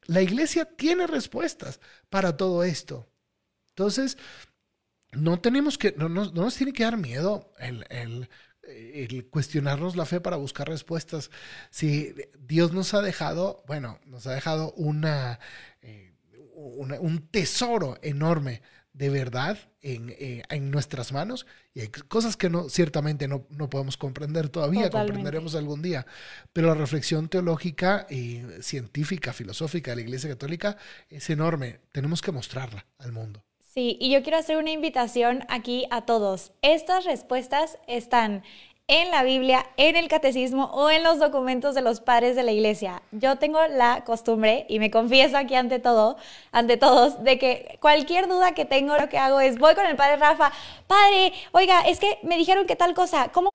[0.09, 3.07] La iglesia tiene respuestas para todo esto.
[3.69, 4.17] Entonces,
[5.11, 8.27] no tenemos que, no, nos tiene que dar miedo el,
[9.29, 11.29] cuestionarnos la fe para buscar respuestas.
[11.69, 15.39] Si Dios nos ha dejado, bueno, nos ha dejado una,
[15.83, 16.15] eh,
[16.55, 18.63] un tesoro enorme
[18.99, 23.69] de verdad en, eh, en, nuestras manos y hay cosas que no, ciertamente no, no
[23.69, 26.05] podemos comprender todavía, comprenderemos algún día,
[26.51, 30.75] pero la reflexión teológica y científica, filosófica de la Iglesia Católica
[31.09, 33.41] es enorme, tenemos que mostrarla al mundo.
[33.73, 36.51] Sí, y yo quiero hacer una invitación aquí a todos.
[36.61, 38.43] Estas respuestas están
[38.89, 42.51] en la Biblia, en el catecismo o en los documentos de los padres de la
[42.51, 43.03] iglesia.
[43.11, 46.17] Yo tengo la costumbre, y me confieso aquí ante todo,
[46.51, 49.95] ante todos, de que cualquier duda que tengo, lo que hago es voy con el
[49.95, 50.51] padre Rafa,
[50.87, 53.51] padre, oiga, es que me dijeron que tal cosa, ¿cómo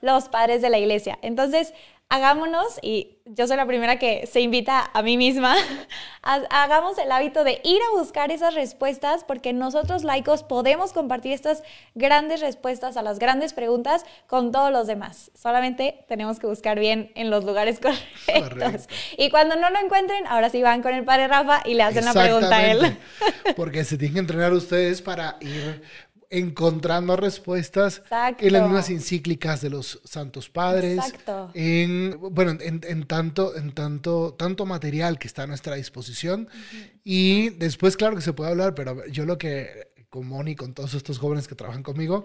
[0.00, 1.18] los padres de la iglesia?
[1.20, 1.74] Entonces,
[2.08, 5.56] hagámonos, y yo soy la primera que se invita a mí misma,
[6.22, 11.62] hagamos el hábito de ir a buscar esas respuestas porque nosotros laicos podemos compartir estas
[11.94, 15.32] grandes respuestas a las grandes preguntas con todos los demás.
[15.34, 17.80] Solamente tenemos que buscar bien en los lugares
[18.26, 18.88] correctos.
[19.18, 22.04] Y cuando no lo encuentren, ahora sí van con el padre Rafa y le hacen
[22.04, 22.98] la pregunta a él.
[23.56, 25.82] Porque se tienen que entrenar ustedes para ir
[26.30, 28.02] encontrando respuestas
[28.38, 30.98] en las mismas encíclicas de los santos padres.
[30.98, 31.50] Exacto.
[31.54, 36.48] En, bueno, en, tanto, en tanto, tanto material que está a nuestra disposición.
[37.04, 40.94] Y después, claro que se puede hablar, pero yo lo que con Moni, con todos
[40.94, 42.24] estos jóvenes que trabajan conmigo,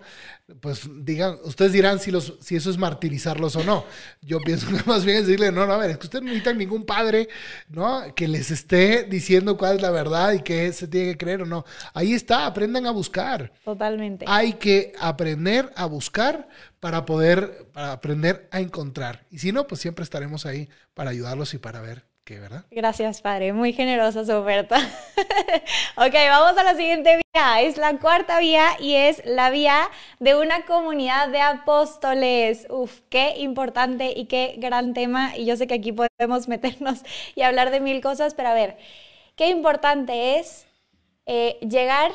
[0.61, 3.83] pues digan, ustedes dirán si, los, si eso es martirizarlos o no.
[4.21, 6.29] Yo pienso que más bien es decirle, no, no, a ver, es que ustedes no
[6.29, 7.27] necesitan ningún padre,
[7.67, 8.15] ¿no?
[8.15, 11.45] Que les esté diciendo cuál es la verdad y qué se tiene que creer o
[11.45, 11.65] no.
[11.93, 13.51] Ahí está, aprendan a buscar.
[13.65, 14.23] Totalmente.
[14.25, 16.47] Hay que aprender a buscar
[16.79, 19.25] para poder, para aprender a encontrar.
[19.29, 22.10] Y si no, pues siempre estaremos ahí para ayudarlos y para ver
[22.69, 23.51] Gracias, padre.
[23.51, 24.77] Muy generosa su oferta.
[25.97, 27.61] ok, vamos a la siguiente vía.
[27.61, 32.67] Es la cuarta vía y es la vía de una comunidad de apóstoles.
[32.69, 35.35] Uf, qué importante y qué gran tema.
[35.35, 37.01] Y yo sé que aquí podemos meternos
[37.35, 38.77] y hablar de mil cosas, pero a ver,
[39.35, 40.67] qué importante es
[41.25, 42.11] eh, llegar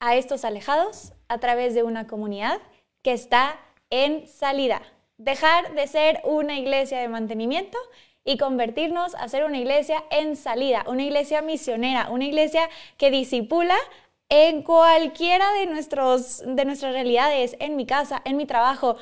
[0.00, 2.60] a estos alejados a través de una comunidad
[3.02, 4.80] que está en salida.
[5.18, 7.76] Dejar de ser una iglesia de mantenimiento
[8.24, 13.76] y convertirnos a ser una iglesia en salida, una iglesia misionera, una iglesia que disipula
[14.28, 18.96] en cualquiera de, nuestros, de nuestras realidades, en mi casa, en mi trabajo,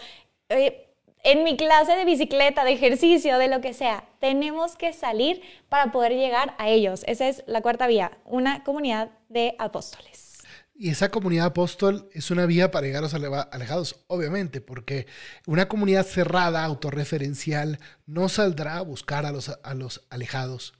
[0.48, 0.88] eh,
[1.22, 4.04] en mi clase de bicicleta, de ejercicio, de lo que sea.
[4.20, 7.04] Tenemos que salir para poder llegar a ellos.
[7.07, 10.38] Esa es la cuarta vía, una comunidad de apóstoles.
[10.81, 13.14] Y esa comunidad apóstol es una vía para llegar a los
[13.51, 15.09] alejados, obviamente, porque
[15.45, 20.75] una comunidad cerrada, autorreferencial, no saldrá a buscar a los, a los alejados.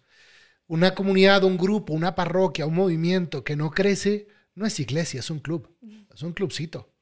[0.69, 5.31] Una comunidad, un grupo, una parroquia, un movimiento que no crece, no es iglesia, es
[5.31, 5.69] un club,
[6.15, 6.93] es un clubcito.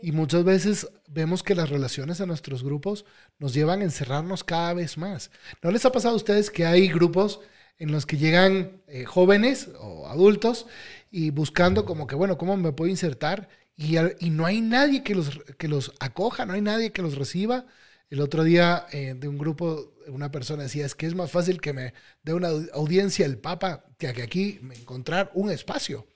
[0.00, 3.04] Y muchas veces vemos que las relaciones en nuestros grupos
[3.40, 5.32] nos llevan a encerrarnos cada vez más.
[5.60, 7.40] ¿No les ha pasado a ustedes que hay grupos
[7.78, 10.66] en los que llegan eh, jóvenes o adultos
[11.12, 13.48] y buscando como que, bueno, ¿cómo me puedo insertar?
[13.76, 17.16] Y, y, no hay nadie que los, que los acoja, no hay nadie que los
[17.16, 17.66] reciba.
[18.08, 21.60] El otro día eh, de un grupo, una persona decía, es que es más fácil
[21.60, 26.06] que me dé una audiencia el Papa que aquí me encontrar un espacio.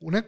[0.00, 0.26] Una,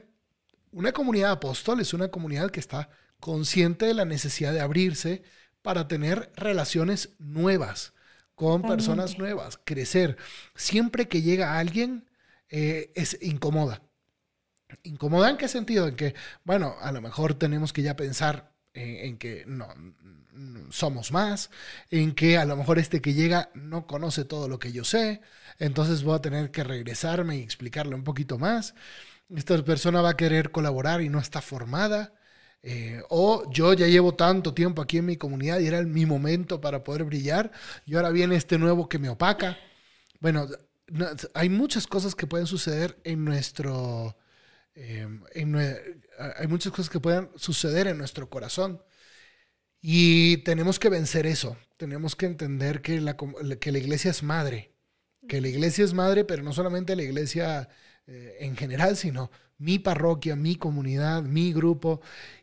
[0.71, 2.91] una comunidad apóstol es una comunidad que está
[3.21, 5.23] consciente de la necesidad de abrirse
[5.63, 7.95] para tener relaciones nuevas
[8.35, 10.19] con personas nuevas, crecer.
[10.55, 12.05] Siempre que llega alguien,
[12.51, 13.19] eh, es
[14.83, 14.95] incómoda.
[14.95, 15.89] ¿Incomoda en qué sentido?
[15.89, 19.69] En que, bueno, a lo mejor tenemos que ya pensar en, que no,
[20.71, 21.51] somos más,
[21.91, 25.21] en que a lo mejor este que llega no conoce todo lo que yo sé,
[25.59, 28.75] entonces voy a tener que regresarme y explicarle un poquito más.
[29.35, 32.13] Esta persona va a querer colaborar y no está formada.
[32.67, 36.63] Eh, o yo ya llevo tanto tiempo aquí en mi comunidad y era mi momento
[36.63, 37.53] para poder brillar
[37.85, 39.59] y ahora viene este nuevo que me opaca.
[40.19, 40.49] Bueno,
[41.35, 44.17] hay muchas cosas que pueden suceder en nuestro,
[44.75, 45.23] Em,
[46.37, 48.83] hay muchas cosas que pueden suceder en nuestro corazón
[49.81, 51.57] y tenemos que vencer eso.
[51.77, 54.73] Tenemos que entender que la, que la iglesia es madre,
[55.29, 57.69] que la iglesia es madre, pero no solamente la iglesia
[58.07, 62.01] eh, en general, sino mi parroquia, mi comunidad, mi grupo.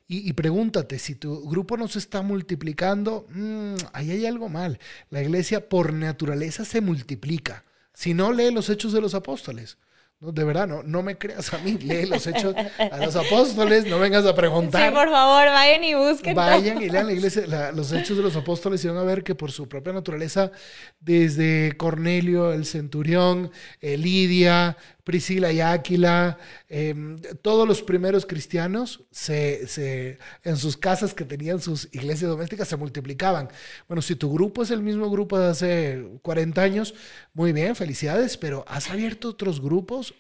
[0.08, 4.78] Y, pregúntate, si tu grupo no se está multiplicando, mm, ahí hay algo mal.
[5.10, 7.64] La iglesia por naturaleza se multiplica.
[7.94, 9.78] Si no, lee los hechos de los apóstoles
[10.22, 11.80] No, de verdad, no, no me creas a mí.
[11.80, 14.88] Lee los hechos a los apóstoles, no vengas a preguntar.
[14.88, 16.36] Sí, por favor, vayan y busquen.
[16.36, 19.34] Vayan y lean la iglesia, los hechos de los apóstoles y van a ver que
[19.34, 20.52] por su propia naturaleza,
[21.00, 23.50] desde Cornelio, el centurión,
[23.82, 26.38] eh, Lidia, Priscila y Áquila,
[26.70, 32.68] em, todos los primeros cristianos se, se, en sus casas que tenían sus iglesias domésticas
[32.68, 33.50] se multiplicaban.
[33.88, 36.94] Bueno, si tu grupo es el mismo grupo de hace 40 años,
[37.34, 40.14] muy bien, felicidades, pero has abierto otros grupos.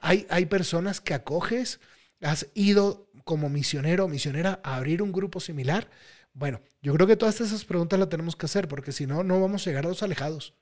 [0.00, 1.80] Hay, hay personas que acoges,
[2.20, 5.88] has ido como misionero o misionera a abrir un grupo similar.
[6.32, 9.40] Bueno, yo creo que todas esas preguntas las tenemos que hacer porque si no, no
[9.40, 10.54] vamos a llegar a los alejados.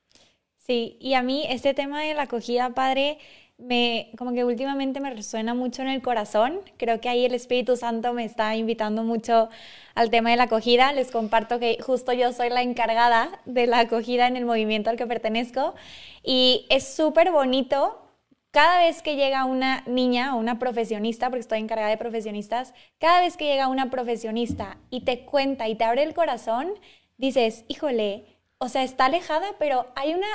[0.57, 3.19] Sí, y a mí este tema de la acogida, padre,
[3.65, 6.61] me, como que últimamente me resuena mucho en el corazón.
[6.77, 9.49] Creo que ahí el Espíritu Santo me está invitando mucho
[9.95, 10.93] al tema de la acogida.
[10.93, 14.97] Les comparto que justo yo soy la encargada de la acogida en el movimiento al
[14.97, 15.75] que pertenezco
[16.23, 18.01] y es súper bonito.
[18.51, 23.21] Cada vez que llega una niña o una profesionista, porque estoy encargada de profesionistas, cada
[23.21, 26.73] vez que llega una profesionista y te cuenta y te abre el corazón,
[27.17, 30.29] dices, híjole, o sea, está alejada, pero hay una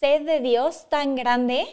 [0.00, 1.64] sed de Dios tan grande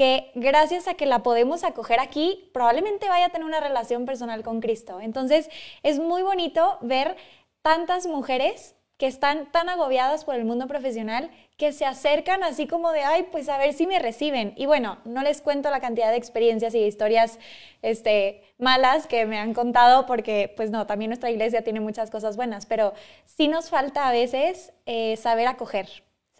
[0.00, 4.42] que gracias a que la podemos acoger aquí, probablemente vaya a tener una relación personal
[4.42, 4.98] con Cristo.
[4.98, 5.50] Entonces,
[5.82, 7.16] es muy bonito ver
[7.60, 12.92] tantas mujeres que están tan agobiadas por el mundo profesional que se acercan así como
[12.92, 14.54] de, ay, pues a ver si me reciben.
[14.56, 17.38] Y bueno, no les cuento la cantidad de experiencias y de historias
[17.82, 22.38] este, malas que me han contado porque, pues no, también nuestra iglesia tiene muchas cosas
[22.38, 22.94] buenas, pero
[23.26, 25.90] sí nos falta a veces eh, saber acoger,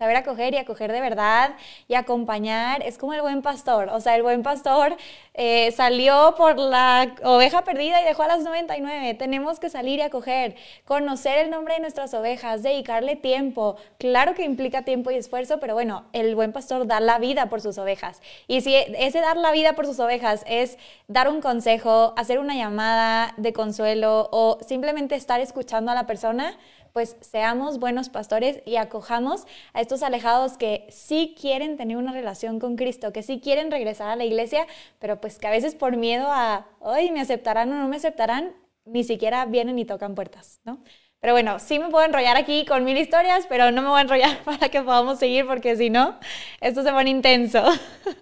[0.01, 3.91] Saber acoger y acoger de verdad y acompañar es como el buen pastor.
[3.91, 4.97] O sea, el buen pastor
[5.35, 9.13] eh, salió por la oveja perdida y dejó a las 99.
[9.13, 13.77] Tenemos que salir y acoger, conocer el nombre de nuestras ovejas, dedicarle tiempo.
[13.99, 17.61] Claro que implica tiempo y esfuerzo, pero bueno, el buen pastor da la vida por
[17.61, 18.23] sus ovejas.
[18.49, 20.79] Y si ese dar la vida por sus ovejas es
[21.09, 26.57] dar un consejo, hacer una llamada de consuelo o simplemente estar escuchando a la persona,
[26.93, 32.59] pues seamos buenos pastores y acojamos a estos alejados que sí quieren tener una relación
[32.59, 34.67] con Cristo, que sí quieren regresar a la iglesia,
[34.99, 38.55] pero pues que a veces por miedo a, hoy me aceptarán o no me aceptarán,
[38.85, 40.83] ni siquiera vienen y tocan puertas, ¿no?
[41.21, 44.03] Pero bueno, sí me puedo enrollar aquí con mil historias, pero no me voy a
[44.03, 46.19] enrollar para que podamos seguir porque si no,
[46.61, 47.63] esto se pone intenso.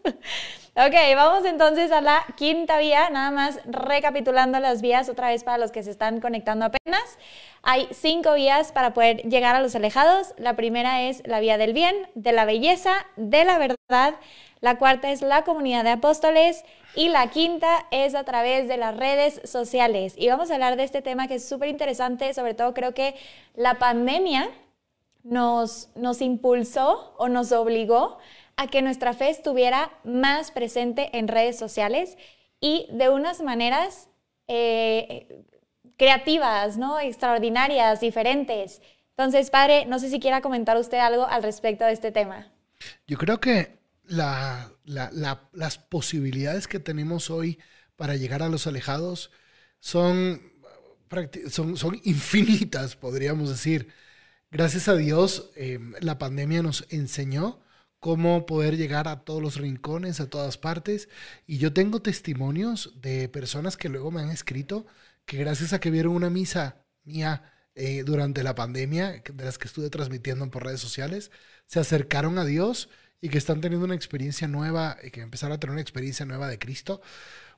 [0.81, 5.59] Ok, vamos entonces a la quinta vía, nada más recapitulando las vías otra vez para
[5.59, 7.19] los que se están conectando apenas.
[7.63, 10.35] Hay cinco vías para poder llegar a los alejados.
[10.37, 14.15] La primera es la vía del bien, de la belleza, de la verdad.
[14.61, 16.65] La cuarta es la comunidad de apóstoles.
[16.95, 20.15] Y la quinta es a través de las redes sociales.
[20.17, 23.17] Y vamos a hablar de este tema que es súper interesante, sobre todo creo que
[23.57, 24.49] la pandemia
[25.25, 28.19] nos, nos impulsó o nos obligó
[28.59, 32.19] a que nuestra fe estuviera más presente en redes sociales
[32.61, 34.09] y de unas maneras
[34.49, 35.45] eh,
[35.97, 36.99] creativas, ¿no?
[36.99, 38.83] extraordinarias, diferentes.
[39.11, 42.53] Entonces, padre, no sé si quiera comentar usted algo al respecto de este tema.
[43.07, 47.61] Yo creo que las posibilidades que tenemos hoy
[47.95, 49.31] para llegar a los alejados
[49.79, 50.43] son,
[52.03, 53.89] infinitas, podríamos decir.
[54.51, 57.61] Gracias a Dios, eh, la pandemia nos enseñó
[58.01, 61.09] cómo poder llegar a todos los rincones, a todas partes.
[61.47, 64.87] Y yo tengo testimonios de personas que luego me han escrito
[65.27, 69.69] que gracias a que vieron una misa mía eh, durante la pandemia, de las que
[69.69, 71.31] estuve transmitiendo por redes sociales,
[71.67, 72.89] se acercaron a Dios
[73.21, 76.49] y que están teniendo una experiencia nueva, y que empezaron a tener una experiencia nueva
[76.49, 77.01] de Cristo.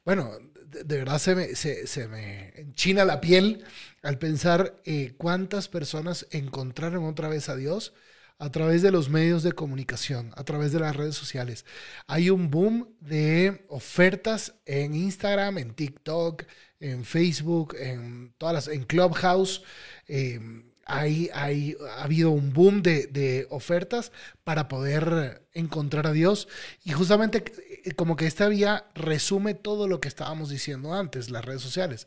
[0.04, 0.32] Bueno,
[0.66, 3.64] de, verdad se me, se, me, enchina la piel
[4.02, 7.92] al pensar eh, cuántas personas encontraron otra vez a Dios
[8.40, 11.66] a través de los medios de comunicación, a través de las redes sociales.
[12.06, 16.44] Hay un boom de ofertas en Instagram, en TikTok,
[16.80, 19.62] en Facebook, en todas las, en Clubhouse.
[20.08, 24.10] Em, hay, hay, ha habido un boom de, de, ofertas
[24.42, 26.48] para poder encontrar a Dios.
[26.82, 27.44] Y justamente
[27.84, 32.06] eh, como que esta vía resume todo lo que estábamos diciendo antes, las redes sociales.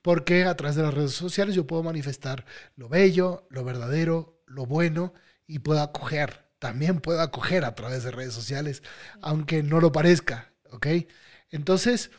[0.00, 4.64] Porque a través de las redes sociales yo puedo manifestar lo bello, lo verdadero, lo
[4.64, 5.12] bueno
[5.46, 8.82] y puedo acoger, también puedo acoger a través de redes sociales,
[9.20, 10.86] aunque no lo parezca, ¿ok?
[11.50, 12.10] Entonces,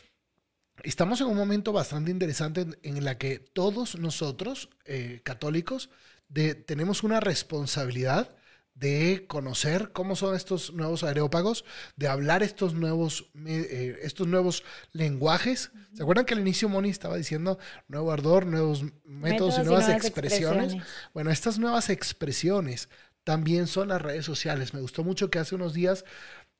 [0.82, 5.90] estamos en un momento bastante interesante en, en la que todos nosotros, eh, católicos,
[6.28, 8.36] de, tenemos una responsabilidad
[8.76, 11.64] de conocer cómo son estos nuevos aerópagos,
[11.96, 15.70] de hablar estos nuevos, eh, estos nuevos lenguajes.
[15.94, 17.58] ¿Se acuerdan que al inicio Moni estaba diciendo
[17.88, 20.76] nuevo ardor, nuevos métodos, y nuevas, expresiones?
[21.14, 22.90] Bueno, estas nuevas expresiones
[23.26, 24.72] también son las redes sociales.
[24.72, 26.04] Me gustó mucho que hace unos días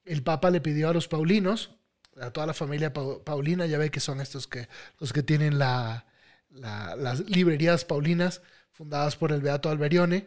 [0.04, 1.70] el Papa le pidió a los paulinos
[2.20, 6.04] a toda la familia Paulina, ya ve que son estos que, los que tienen las
[7.28, 10.26] librerías Paulinas fundadas por el Beato Alberione,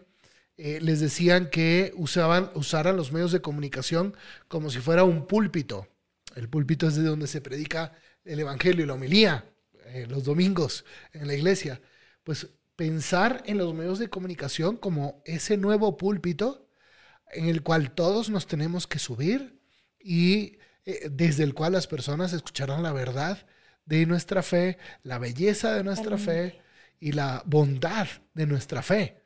[0.56, 4.16] eh, les decían que usaban, usaran los medios de comunicación
[4.48, 5.88] como si fuera un púlpito.
[6.36, 9.46] El púlpito es de donde se predica el Evangelio y la homilía
[9.88, 11.82] eh, los domingos en la iglesia.
[12.24, 12.48] Pues
[12.80, 16.70] pensar en los medios de comunicación como ese nuevo púlpito
[17.30, 19.60] en el cual todos nos tenemos que subir
[20.00, 23.46] y eh, desde el cual las personas escucharán la verdad
[23.84, 26.62] de nuestra fe, la belleza de nuestra fe
[27.02, 29.22] y la bondad de nuestra fe.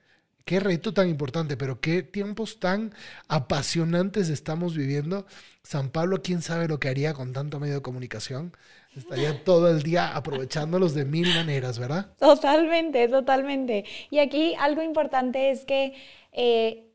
[0.46, 2.92] Qué reto tan importante, pero qué tiempos tan
[3.28, 5.28] apasionantes estamos viviendo.
[5.62, 8.52] San Pablo, quién sabe lo que haría con tanto medio de comunicación.
[8.96, 12.14] Estaría todo el día aprovechándolos de mil maneras, ¿verdad?
[12.20, 13.86] Totalmente, totalmente.
[14.12, 15.94] Y aquí algo importante es que
[16.32, 16.94] eh,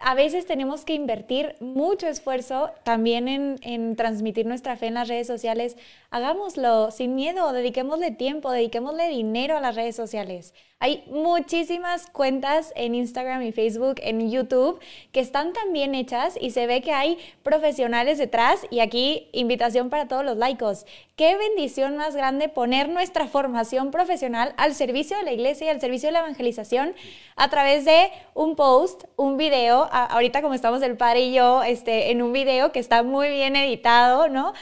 [0.00, 5.26] a veces tenemos que invertir mucho esfuerzo también en, transmitir nuestra fe en las redes
[5.26, 5.76] sociales.
[6.10, 10.54] Hagámoslo sin miedo, dediquémosle tiempo, dediquémosle dinero a las redes sociales.
[10.80, 14.80] Hay muchísimas cuentas en Instagram y Facebook, en YouTube,
[15.12, 18.64] que están tan bien hechas y se ve que hay profesionales detrás.
[18.70, 20.86] Y aquí, invitación para todos los laicos.
[21.16, 25.80] Qué bendición más grande poner nuestra formación profesional al servicio de la iglesia y al
[25.80, 26.94] servicio de la evangelización
[27.36, 29.88] a través de un post, un video.
[29.92, 33.56] ahorita, como estamos el padre y yo, este, en un video que está muy bien
[33.56, 34.54] editado, ¿no?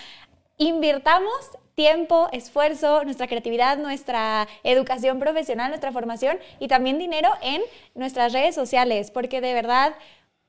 [0.58, 7.62] Invirtamos tiempo, esfuerzo, nuestra creatividad, nuestra educación profesional, nuestra formación y también dinero en
[7.94, 9.94] nuestras redes sociales, porque de verdad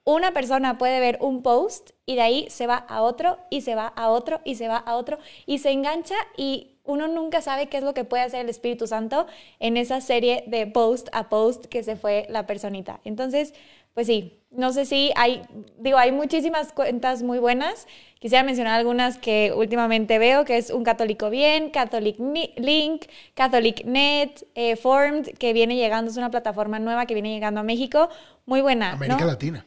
[0.05, 3.75] una persona puede ver un post y de ahí se va a otro y se
[3.75, 7.67] va a otro y se va a otro y se engancha y uno nunca sabe
[7.67, 9.27] qué es lo que puede hacer el Espíritu Santo
[9.59, 13.01] en esa serie de post a post que se fue la personita.
[13.03, 13.53] Entonces,
[13.93, 15.41] pues sí, no sé si hay,
[15.77, 17.87] digo, hay muchísimas cuentas muy buenas.
[18.19, 22.17] Quisiera mencionar algunas que últimamente veo, que es Un Católico Bien, Catholic
[22.57, 23.05] Link,
[23.35, 27.63] Catholic Net, eh, Formed, que viene llegando, es una plataforma nueva que viene llegando a
[27.63, 28.09] México.
[28.45, 28.93] Muy buena.
[28.93, 29.65] América Latina.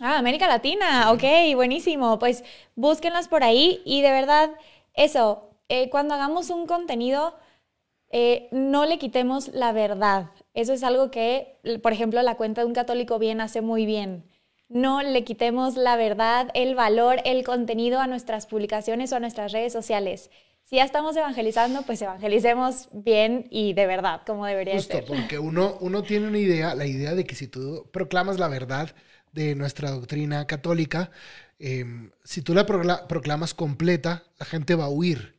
[0.00, 2.18] Ah, América Latina, ok, buenísimo.
[2.18, 2.42] Pues
[2.74, 4.50] búsquenlas por ahí y de verdad,
[4.94, 7.34] eso, eh, cuando hagamos un contenido,
[8.10, 10.30] eh, no le quitemos la verdad.
[10.54, 14.24] Eso es algo que, por ejemplo, la cuenta de un católico bien hace muy bien
[14.70, 19.52] no le quitemos la verdad, el valor, el contenido a nuestras publicaciones o a nuestras
[19.52, 20.30] redes sociales.
[20.64, 25.04] Si ya estamos evangelizando, pues evangelicemos bien y de verdad, como debería Justo, ser.
[25.04, 28.94] porque uno, uno tiene una idea, la idea de que si tú proclamas la verdad
[29.32, 31.10] de nuestra doctrina católica,
[31.58, 35.34] em, si tú la proclamas completa, la gente va a huir.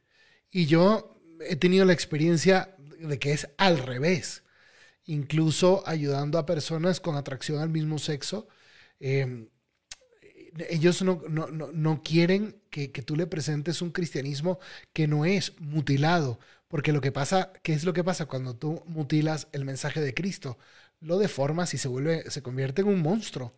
[0.52, 1.18] Y yo
[1.48, 4.44] he tenido la experiencia de que es al revés,
[5.06, 8.50] incluso ayudando a personas con atracción al mismo sexo
[9.02, 9.50] Em,
[10.70, 14.60] ellos no, quieren que, tú le presentes un cristianismo
[14.94, 18.84] que no es mutilado, porque lo que pasa, ¿qué es lo que pasa cuando tú
[18.86, 20.58] mutilas el mensaje de Cristo?
[21.00, 23.54] Lo deformas y se vuelve, se convierte en un monstruo.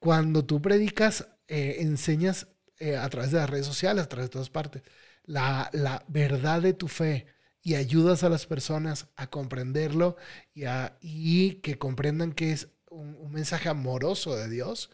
[0.00, 2.48] Cuando tú predicas, eh, enseñas
[2.78, 4.82] eh, a través de las redes sociales, a través de todas partes,
[5.24, 5.70] la,
[6.08, 7.26] verdad de tu fe
[7.62, 10.16] y ayudas a las personas a comprenderlo
[10.54, 10.64] y,
[11.00, 12.68] y que comprendan que es
[12.98, 14.90] un, mensaje amoroso de Dios,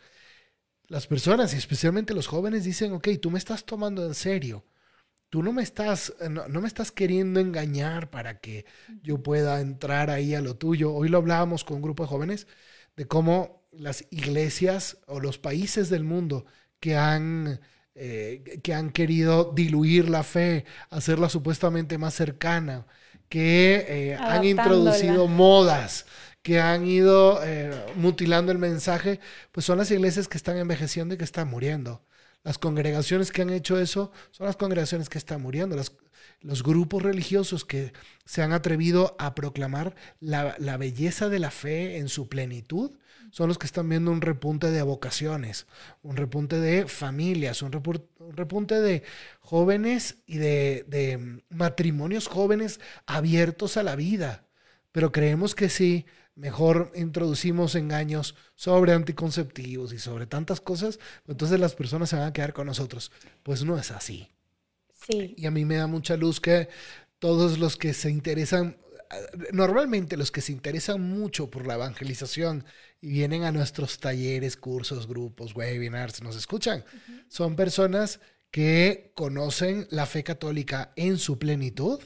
[0.86, 4.64] las personas y especialmente los jóvenes dicen, ok, tú me estás tomando en serio.
[5.30, 8.66] Tú no me estás, no, me estás queriendo engañar para que
[9.02, 10.92] yo pueda entrar ahí a lo tuyo.
[10.92, 12.46] Hoy lo hablábamos con un grupo de jóvenes
[12.96, 16.46] de cómo las iglesias o los países del mundo
[16.78, 17.60] que han,
[17.96, 22.86] eh, que han querido diluir la fe, hacerla supuestamente más cercana,
[23.28, 26.06] que eh, han introducido modas
[26.44, 29.18] que han ido eh, mutilando el mensaje,
[29.50, 32.02] pues son las iglesias que están envejeciendo y que están muriendo.
[32.42, 35.74] Las congregaciones que han hecho eso son las congregaciones que están muriendo.
[36.42, 37.94] los grupos religiosos que
[38.26, 42.92] se han atrevido a proclamar la, belleza de la fe en su plenitud
[43.30, 45.66] son los que están viendo un repunte de vocaciones,
[46.02, 49.02] un repunte de familias, un, repunte de
[49.40, 54.43] jóvenes y de matrimonios jóvenes abiertos a la vida.
[54.94, 61.74] Pero creemos que sí mejor introducimos engaños sobre anticonceptivos y sobre tantas cosas, entonces las
[61.74, 63.10] personas se van a quedar con nosotros.
[63.42, 64.30] Pues no es así.
[65.08, 65.34] Sí.
[65.36, 66.68] Y a mí me da mucha luz que
[67.18, 68.76] todos los que se interesan,
[69.52, 72.64] normalmente los que se interesan mucho por la evangelización
[73.00, 76.84] y vienen a nuestros talleres, cursos, grupos, webinars, nos escuchan,
[77.26, 78.20] son personas
[78.52, 81.98] que conocen la fe católica en su plenitud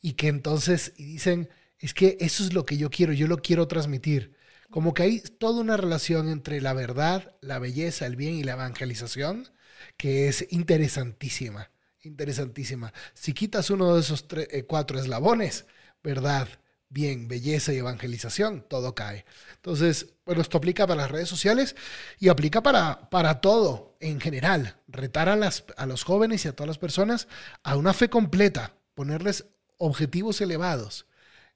[0.00, 1.50] y que entonces dicen,
[1.86, 4.36] es que eso es lo que yo quiero, yo lo quiero transmitir.
[4.70, 8.52] Como que hay toda una relación entre la verdad, la belleza, el bien y la
[8.52, 9.48] evangelización
[9.96, 11.70] que es interesantísima.
[12.02, 12.92] interesantísima.
[13.14, 15.66] Si quitas uno de esos eh, cuatro eslabones,
[16.02, 16.48] verdad,
[16.88, 19.24] bien, belleza y evangelización, todo cae.
[19.56, 21.76] Entonces, bueno, esto aplica para las redes sociales
[22.18, 24.76] y aplica para, para todo en general.
[24.88, 27.28] Retar a, las, a los jóvenes y a todas las personas
[27.62, 29.46] a una fe completa, ponerles
[29.78, 31.06] objetivos elevados.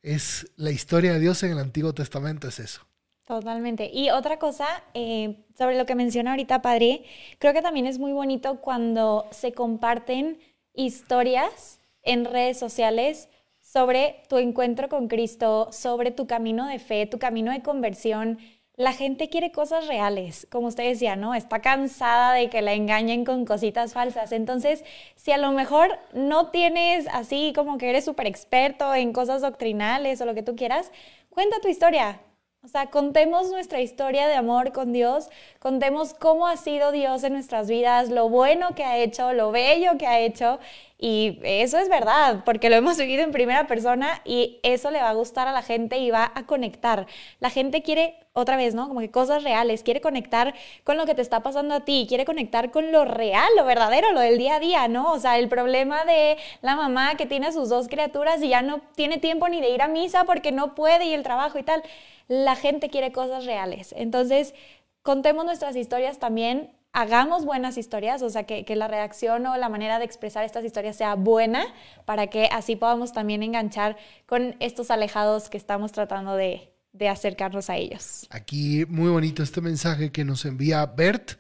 [0.09, 2.80] Es la historia de Dios en el Antiguo Testamento, es eso.
[3.26, 3.90] Totalmente.
[3.92, 7.04] Y otra cosa, eh, sobre lo que menciona ahorita, Padre,
[7.38, 10.38] creo que también es muy bonito cuando se comparten
[10.72, 13.28] historias en redes sociales
[13.61, 18.38] sobre tu encuentro con Cristo, sobre tu camino de fe, tu camino de conversión.
[18.79, 21.35] La gente quiere cosas reales, como usted decía, ¿no?
[21.35, 24.31] Está cansada de que la engañen con cositas falsas.
[24.31, 24.85] Entonces,
[25.16, 30.20] si a lo mejor no tienes así como que eres súper experto en cosas doctrinales
[30.20, 30.93] o lo que tú quieras,
[31.29, 32.20] cuenta tu historia,
[32.62, 37.33] o sea, contemos nuestra historia de amor con Dios, contemos cómo ha sido Dios en
[37.33, 40.61] nuestras vidas, lo bueno que ha hecho, lo bello que ha hecho.
[41.01, 45.11] Y eso es verdad, porque lo hemos vivido en primera persona y eso le va
[45.11, 47.07] a gustar a la gente y va a conectar.
[47.38, 48.88] La gente quiere, otra vez, ¿no?
[48.88, 52.24] Como que cosas reales, quiere conectar con lo que te está pasando a ti, quiere
[52.24, 55.12] conectar con lo real, lo verdadero, lo del día a día, ¿no?
[55.12, 58.62] O sea, el problema de la mamá que tiene a sus dos criaturas y ya
[58.62, 61.62] no tiene tiempo ni de ir a misa porque no puede y el trabajo y
[61.62, 61.82] tal
[62.28, 63.94] la gente quiere cosas reales.
[63.96, 64.55] Entonces,
[65.03, 69.99] contemos nuestras historias también, hagamos buenas historias, o sea, que, la reacción o la manera
[69.99, 71.64] de expresar estas historias sea buena
[72.05, 77.70] para que así podamos también enganchar con estos alejados que estamos tratando de, de acercarnos
[77.70, 78.26] a ellos.
[78.30, 81.32] Aquí muy bonito este mensaje que nos envía Bert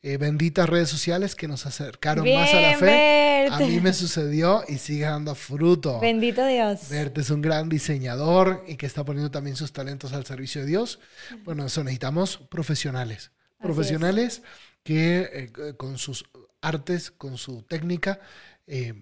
[0.00, 3.48] eh, benditas redes sociales que nos acercaron más a la fe.
[3.50, 5.98] A mí me sucedió y sigue dando fruto.
[5.98, 6.88] Bendito Dios.
[6.88, 10.68] Bert es un gran diseñador y que está poniendo también sus talentos al servicio de
[10.68, 11.00] Dios.
[11.44, 13.32] Bueno, eso necesitamos profesionales.
[13.60, 14.42] profesionales
[14.88, 16.24] que eh, con sus
[16.62, 18.20] artes, con su técnica,
[18.66, 18.94] eh,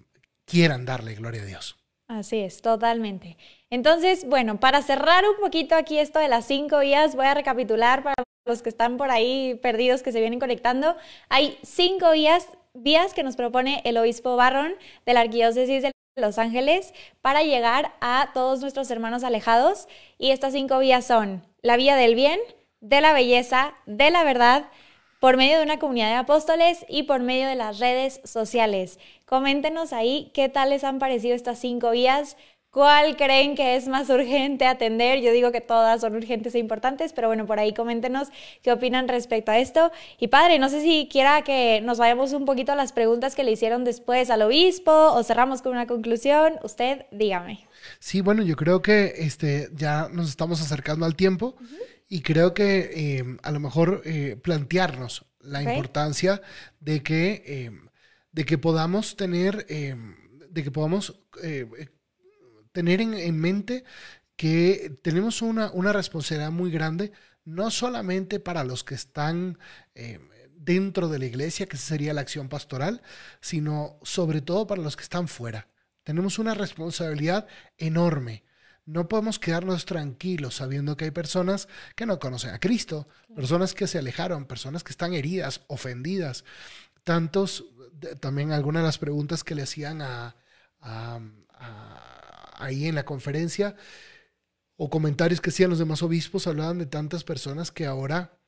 [0.43, 1.77] quieran darle gloria a Dios.
[2.09, 3.37] Así es, totalmente.
[3.69, 8.03] Entonces, bueno, para cerrar un poquito aquí esto de las cinco vías, voy a recapitular
[8.03, 8.15] para
[8.45, 10.97] los que están por ahí perdidos, que se vienen conectando.
[11.29, 14.73] Hay cinco vías, vías que nos propone el obispo Barron
[15.05, 19.87] de la Arquidiócesis de Los Ángeles para llegar a todos nuestros hermanos alejados.
[20.17, 22.41] Y estas cinco vías son la vía del bien,
[22.81, 24.69] de la belleza, de la verdad,
[25.19, 28.99] por medio de una comunidad de apóstoles y por medio de las redes sociales.
[29.25, 32.37] Coméntenos ahí qué tal les han parecido estas cinco vías.
[32.69, 35.19] ¿Cuál creen que es más urgente atender?
[35.21, 38.27] Yo digo que todas son urgentes e importantes, pero bueno, por ahí coméntenos
[38.61, 39.91] qué opinan respecto a esto.
[40.19, 43.43] Y padre, no sé si quiera que nos vayamos un poquito a las preguntas que
[43.43, 46.59] le hicieron después al obispo o cerramos con una conclusión.
[46.61, 47.65] Usted, dígame.
[47.99, 51.55] Sí, bueno, yo creo que este, ya nos estamos acercando al tiempo.
[52.09, 56.41] Y creo que eh, a lo mejor eh, plantearnos la importancia
[56.79, 57.71] de que, eh,
[58.31, 61.21] de que podamos tener, de que podamos
[62.71, 63.83] tener en, mente
[64.35, 67.11] que tenemos una, una, responsabilidad muy grande,
[67.45, 69.57] no solamente para los que están
[70.51, 73.01] dentro de la iglesia, que sería la acción pastoral,
[73.39, 75.69] sino sobre todo para los que están fuera.
[76.03, 77.47] Tenemos una responsabilidad
[77.77, 78.43] enorme
[78.87, 83.85] no podemos quedarnos tranquilos sabiendo que hay personas que no conocen a Cristo, personas que
[83.85, 86.45] se alejaron, personas que están heridas, ofendidas.
[87.03, 87.65] Tantos,
[88.21, 90.35] también algunas de las preguntas que le hacían a,
[92.53, 93.75] ahí en la conferencia
[94.77, 98.39] o comentarios que hacían los demás obispos hablaban de tantas personas que ahora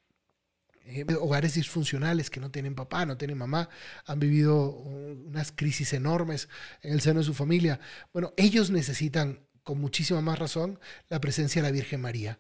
[0.86, 3.70] eh, hogares disfuncionales que no tienen papá, no tienen mamá,
[4.06, 6.48] han vivido unas crisis enormes
[6.82, 7.82] en el seno de su familia.
[8.14, 10.80] Bueno, ellos necesitan con muchísima más razón
[11.10, 12.40] la presencia de la Virgen María,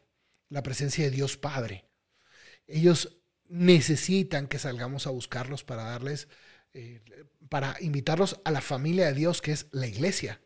[0.49, 1.85] la presencia de Dios Padre.
[2.67, 6.27] Ellos necesitan que salgamos a buscarlos para darles,
[6.73, 7.01] eh,
[7.49, 10.41] para invitarlos a la familia de Dios que es la iglesia.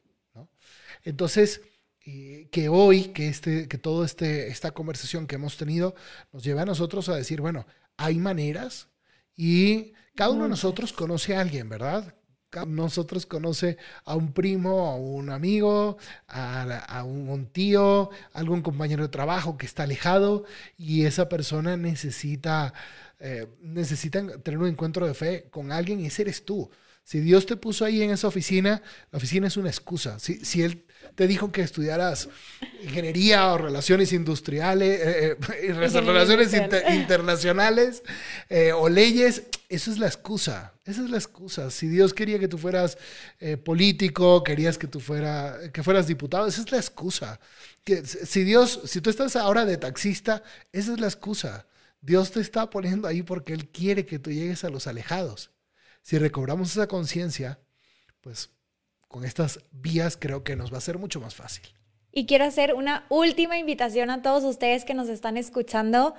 [1.03, 1.61] Entonces,
[2.05, 5.95] eh, que hoy, que, este, que toda este, esta conversación que hemos tenido
[6.31, 7.65] nos lleva a nosotros a decir, bueno,
[7.97, 8.89] hay maneras
[9.35, 12.15] y cada uno de nosotros conoce a alguien, ¿verdad?
[12.67, 15.97] Nosotros conoce a un primo, a un amigo,
[16.27, 20.45] a, un, tío, algún compañero de trabajo que está alejado
[20.77, 22.73] y esa persona necesita,
[23.19, 26.69] eh, necesita tener un encuentro de fe con alguien y ese eres tú.
[27.03, 28.81] Si Dios te puso ahí en esa oficina,
[29.11, 30.19] la oficina es una excusa.
[30.19, 30.85] Si, si Él
[31.15, 32.29] te dijo que estudiaras
[32.83, 36.53] ingeniería o relaciones industriales, eh, eh, relaciones
[36.89, 38.03] internacionales
[38.75, 40.73] o leyes, eso es la excusa.
[40.85, 41.71] Esa es la excusa.
[41.71, 42.97] Si Dios quería que tú fueras
[43.63, 47.39] político, querías que tú fuera, que fueras diputado, esa es la excusa.
[47.83, 51.65] Que, si Dios, si tú estás ahora de taxista, esa es la excusa.
[52.01, 55.53] Dios te está poniendo ahí porque Él quiere que tú llegues a los alejados
[56.03, 57.59] si recobramos esa conciencia,
[58.21, 58.49] pues
[59.13, 61.63] con estas vías creo que nos va a ser mucho más fácil.
[62.11, 66.15] Y quiero hacer una última invitación a todos ustedes que nos están escuchando.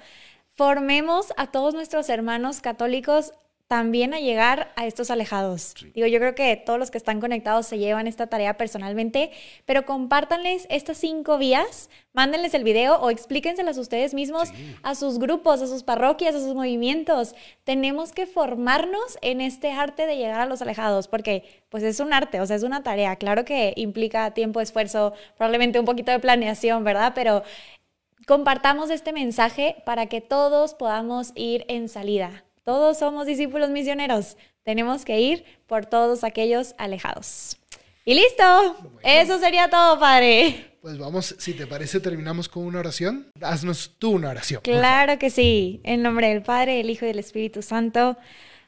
[0.53, 3.33] Formemos a todos nuestros hermanos católicos
[3.67, 5.75] también a llegar a estos alejados.
[5.95, 9.31] Digo, yo creo que todos los que están conectados se llevan esta tarea personalmente,
[9.65, 14.51] pero compártanles estas cinco vías, mándenles el video o explíquenselas ustedes mismos
[14.83, 17.35] a sus grupos, a sus parroquias, a sus movimientos.
[17.65, 22.13] Tenemos que formarnos en este arte de llegar a los alejados, porque pues es un
[22.13, 23.17] arte, o sea, es una tarea.
[23.17, 27.13] Claro que implica tiempo, esfuerzo, probablemente un poquito de planeación, ¿verdad?
[27.15, 27.43] Pero
[28.27, 32.44] compartamos este mensaje para que todos podamos ir en salida.
[32.65, 34.37] Todos somos discípulos misioneros.
[34.63, 37.59] Tenemos que ir por todos aquellos alejados.
[38.07, 38.77] Y listo.
[39.03, 40.79] Eso sería todo, Padre.
[40.81, 43.31] Pues vamos, si te parece, terminamos con una oración.
[43.41, 44.61] Haznos tú una oración.
[44.63, 45.81] Claro que sí.
[45.85, 48.17] En nombre del Padre, del Hijo y del Espíritu Santo.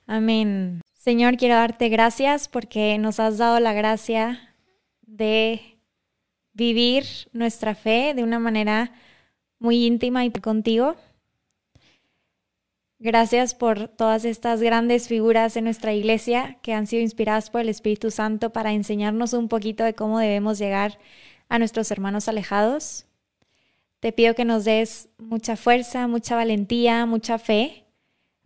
[0.07, 0.81] Amén.
[0.95, 4.55] Señor, quiero darte gracias porque nos has dado la gracia
[5.03, 5.79] de
[6.53, 8.93] vivir nuestra fe de una manera
[9.59, 10.97] muy íntima y contigo.
[12.99, 17.69] Gracias por todas estas grandes figuras en nuestra iglesia que han sido inspiradas por el
[17.69, 20.99] Espíritu Santo para enseñarnos un poquito de cómo debemos llegar
[21.51, 23.05] a nuestros hermanos alejados.
[24.01, 27.85] Te pido que nos des mucha fuerza, mucha valentía, mucha fe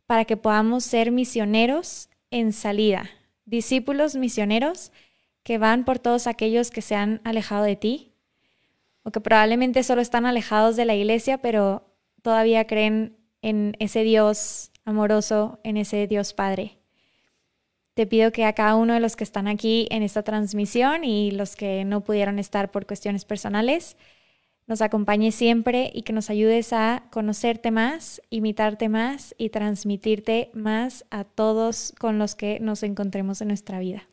[0.06, 3.08] para que podamos ser misioneros en salida,
[3.44, 4.90] discípulos misioneros
[5.44, 8.14] que van por todos aquellos que se han alejado de ti
[9.04, 11.86] o que probablemente solo están alejados de la iglesia, pero
[12.22, 16.78] todavía creen en ese Dios amoroso, en ese Dios Padre.
[17.94, 21.30] Te pido que a cada uno de los que están aquí en esta transmisión y
[21.32, 23.96] los que no pudieron estar por cuestiones personales,
[24.66, 31.04] nos acompañe siempre y que nos ayudes a conocerte más, imitarte más y transmitirte más
[31.10, 34.04] a todos con los que nos encontremos en nuestra vida.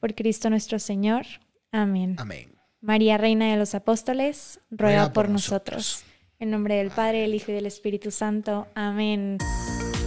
[0.00, 1.26] Por Cristo nuestro Señor.
[1.70, 2.16] Amén.
[2.18, 2.54] Amén.
[2.80, 6.04] María, Reina de los Apóstoles, ruega, por, nosotros.
[6.40, 8.66] En nombre del Padre, del Hijo y del Espíritu Santo.
[8.74, 9.38] Amén.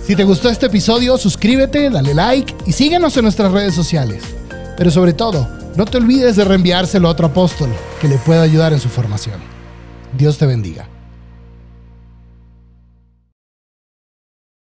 [0.06, 4.24] Si te gustó este episodio, suscríbete, dale like y síguenos en nuestras redes sociales.
[4.78, 7.70] Pero sobre todo, no te olvides de reenviárselo a otro apóstol
[8.00, 9.40] que le pueda ayudar en su formación.
[10.18, 10.88] Dios te bendiga.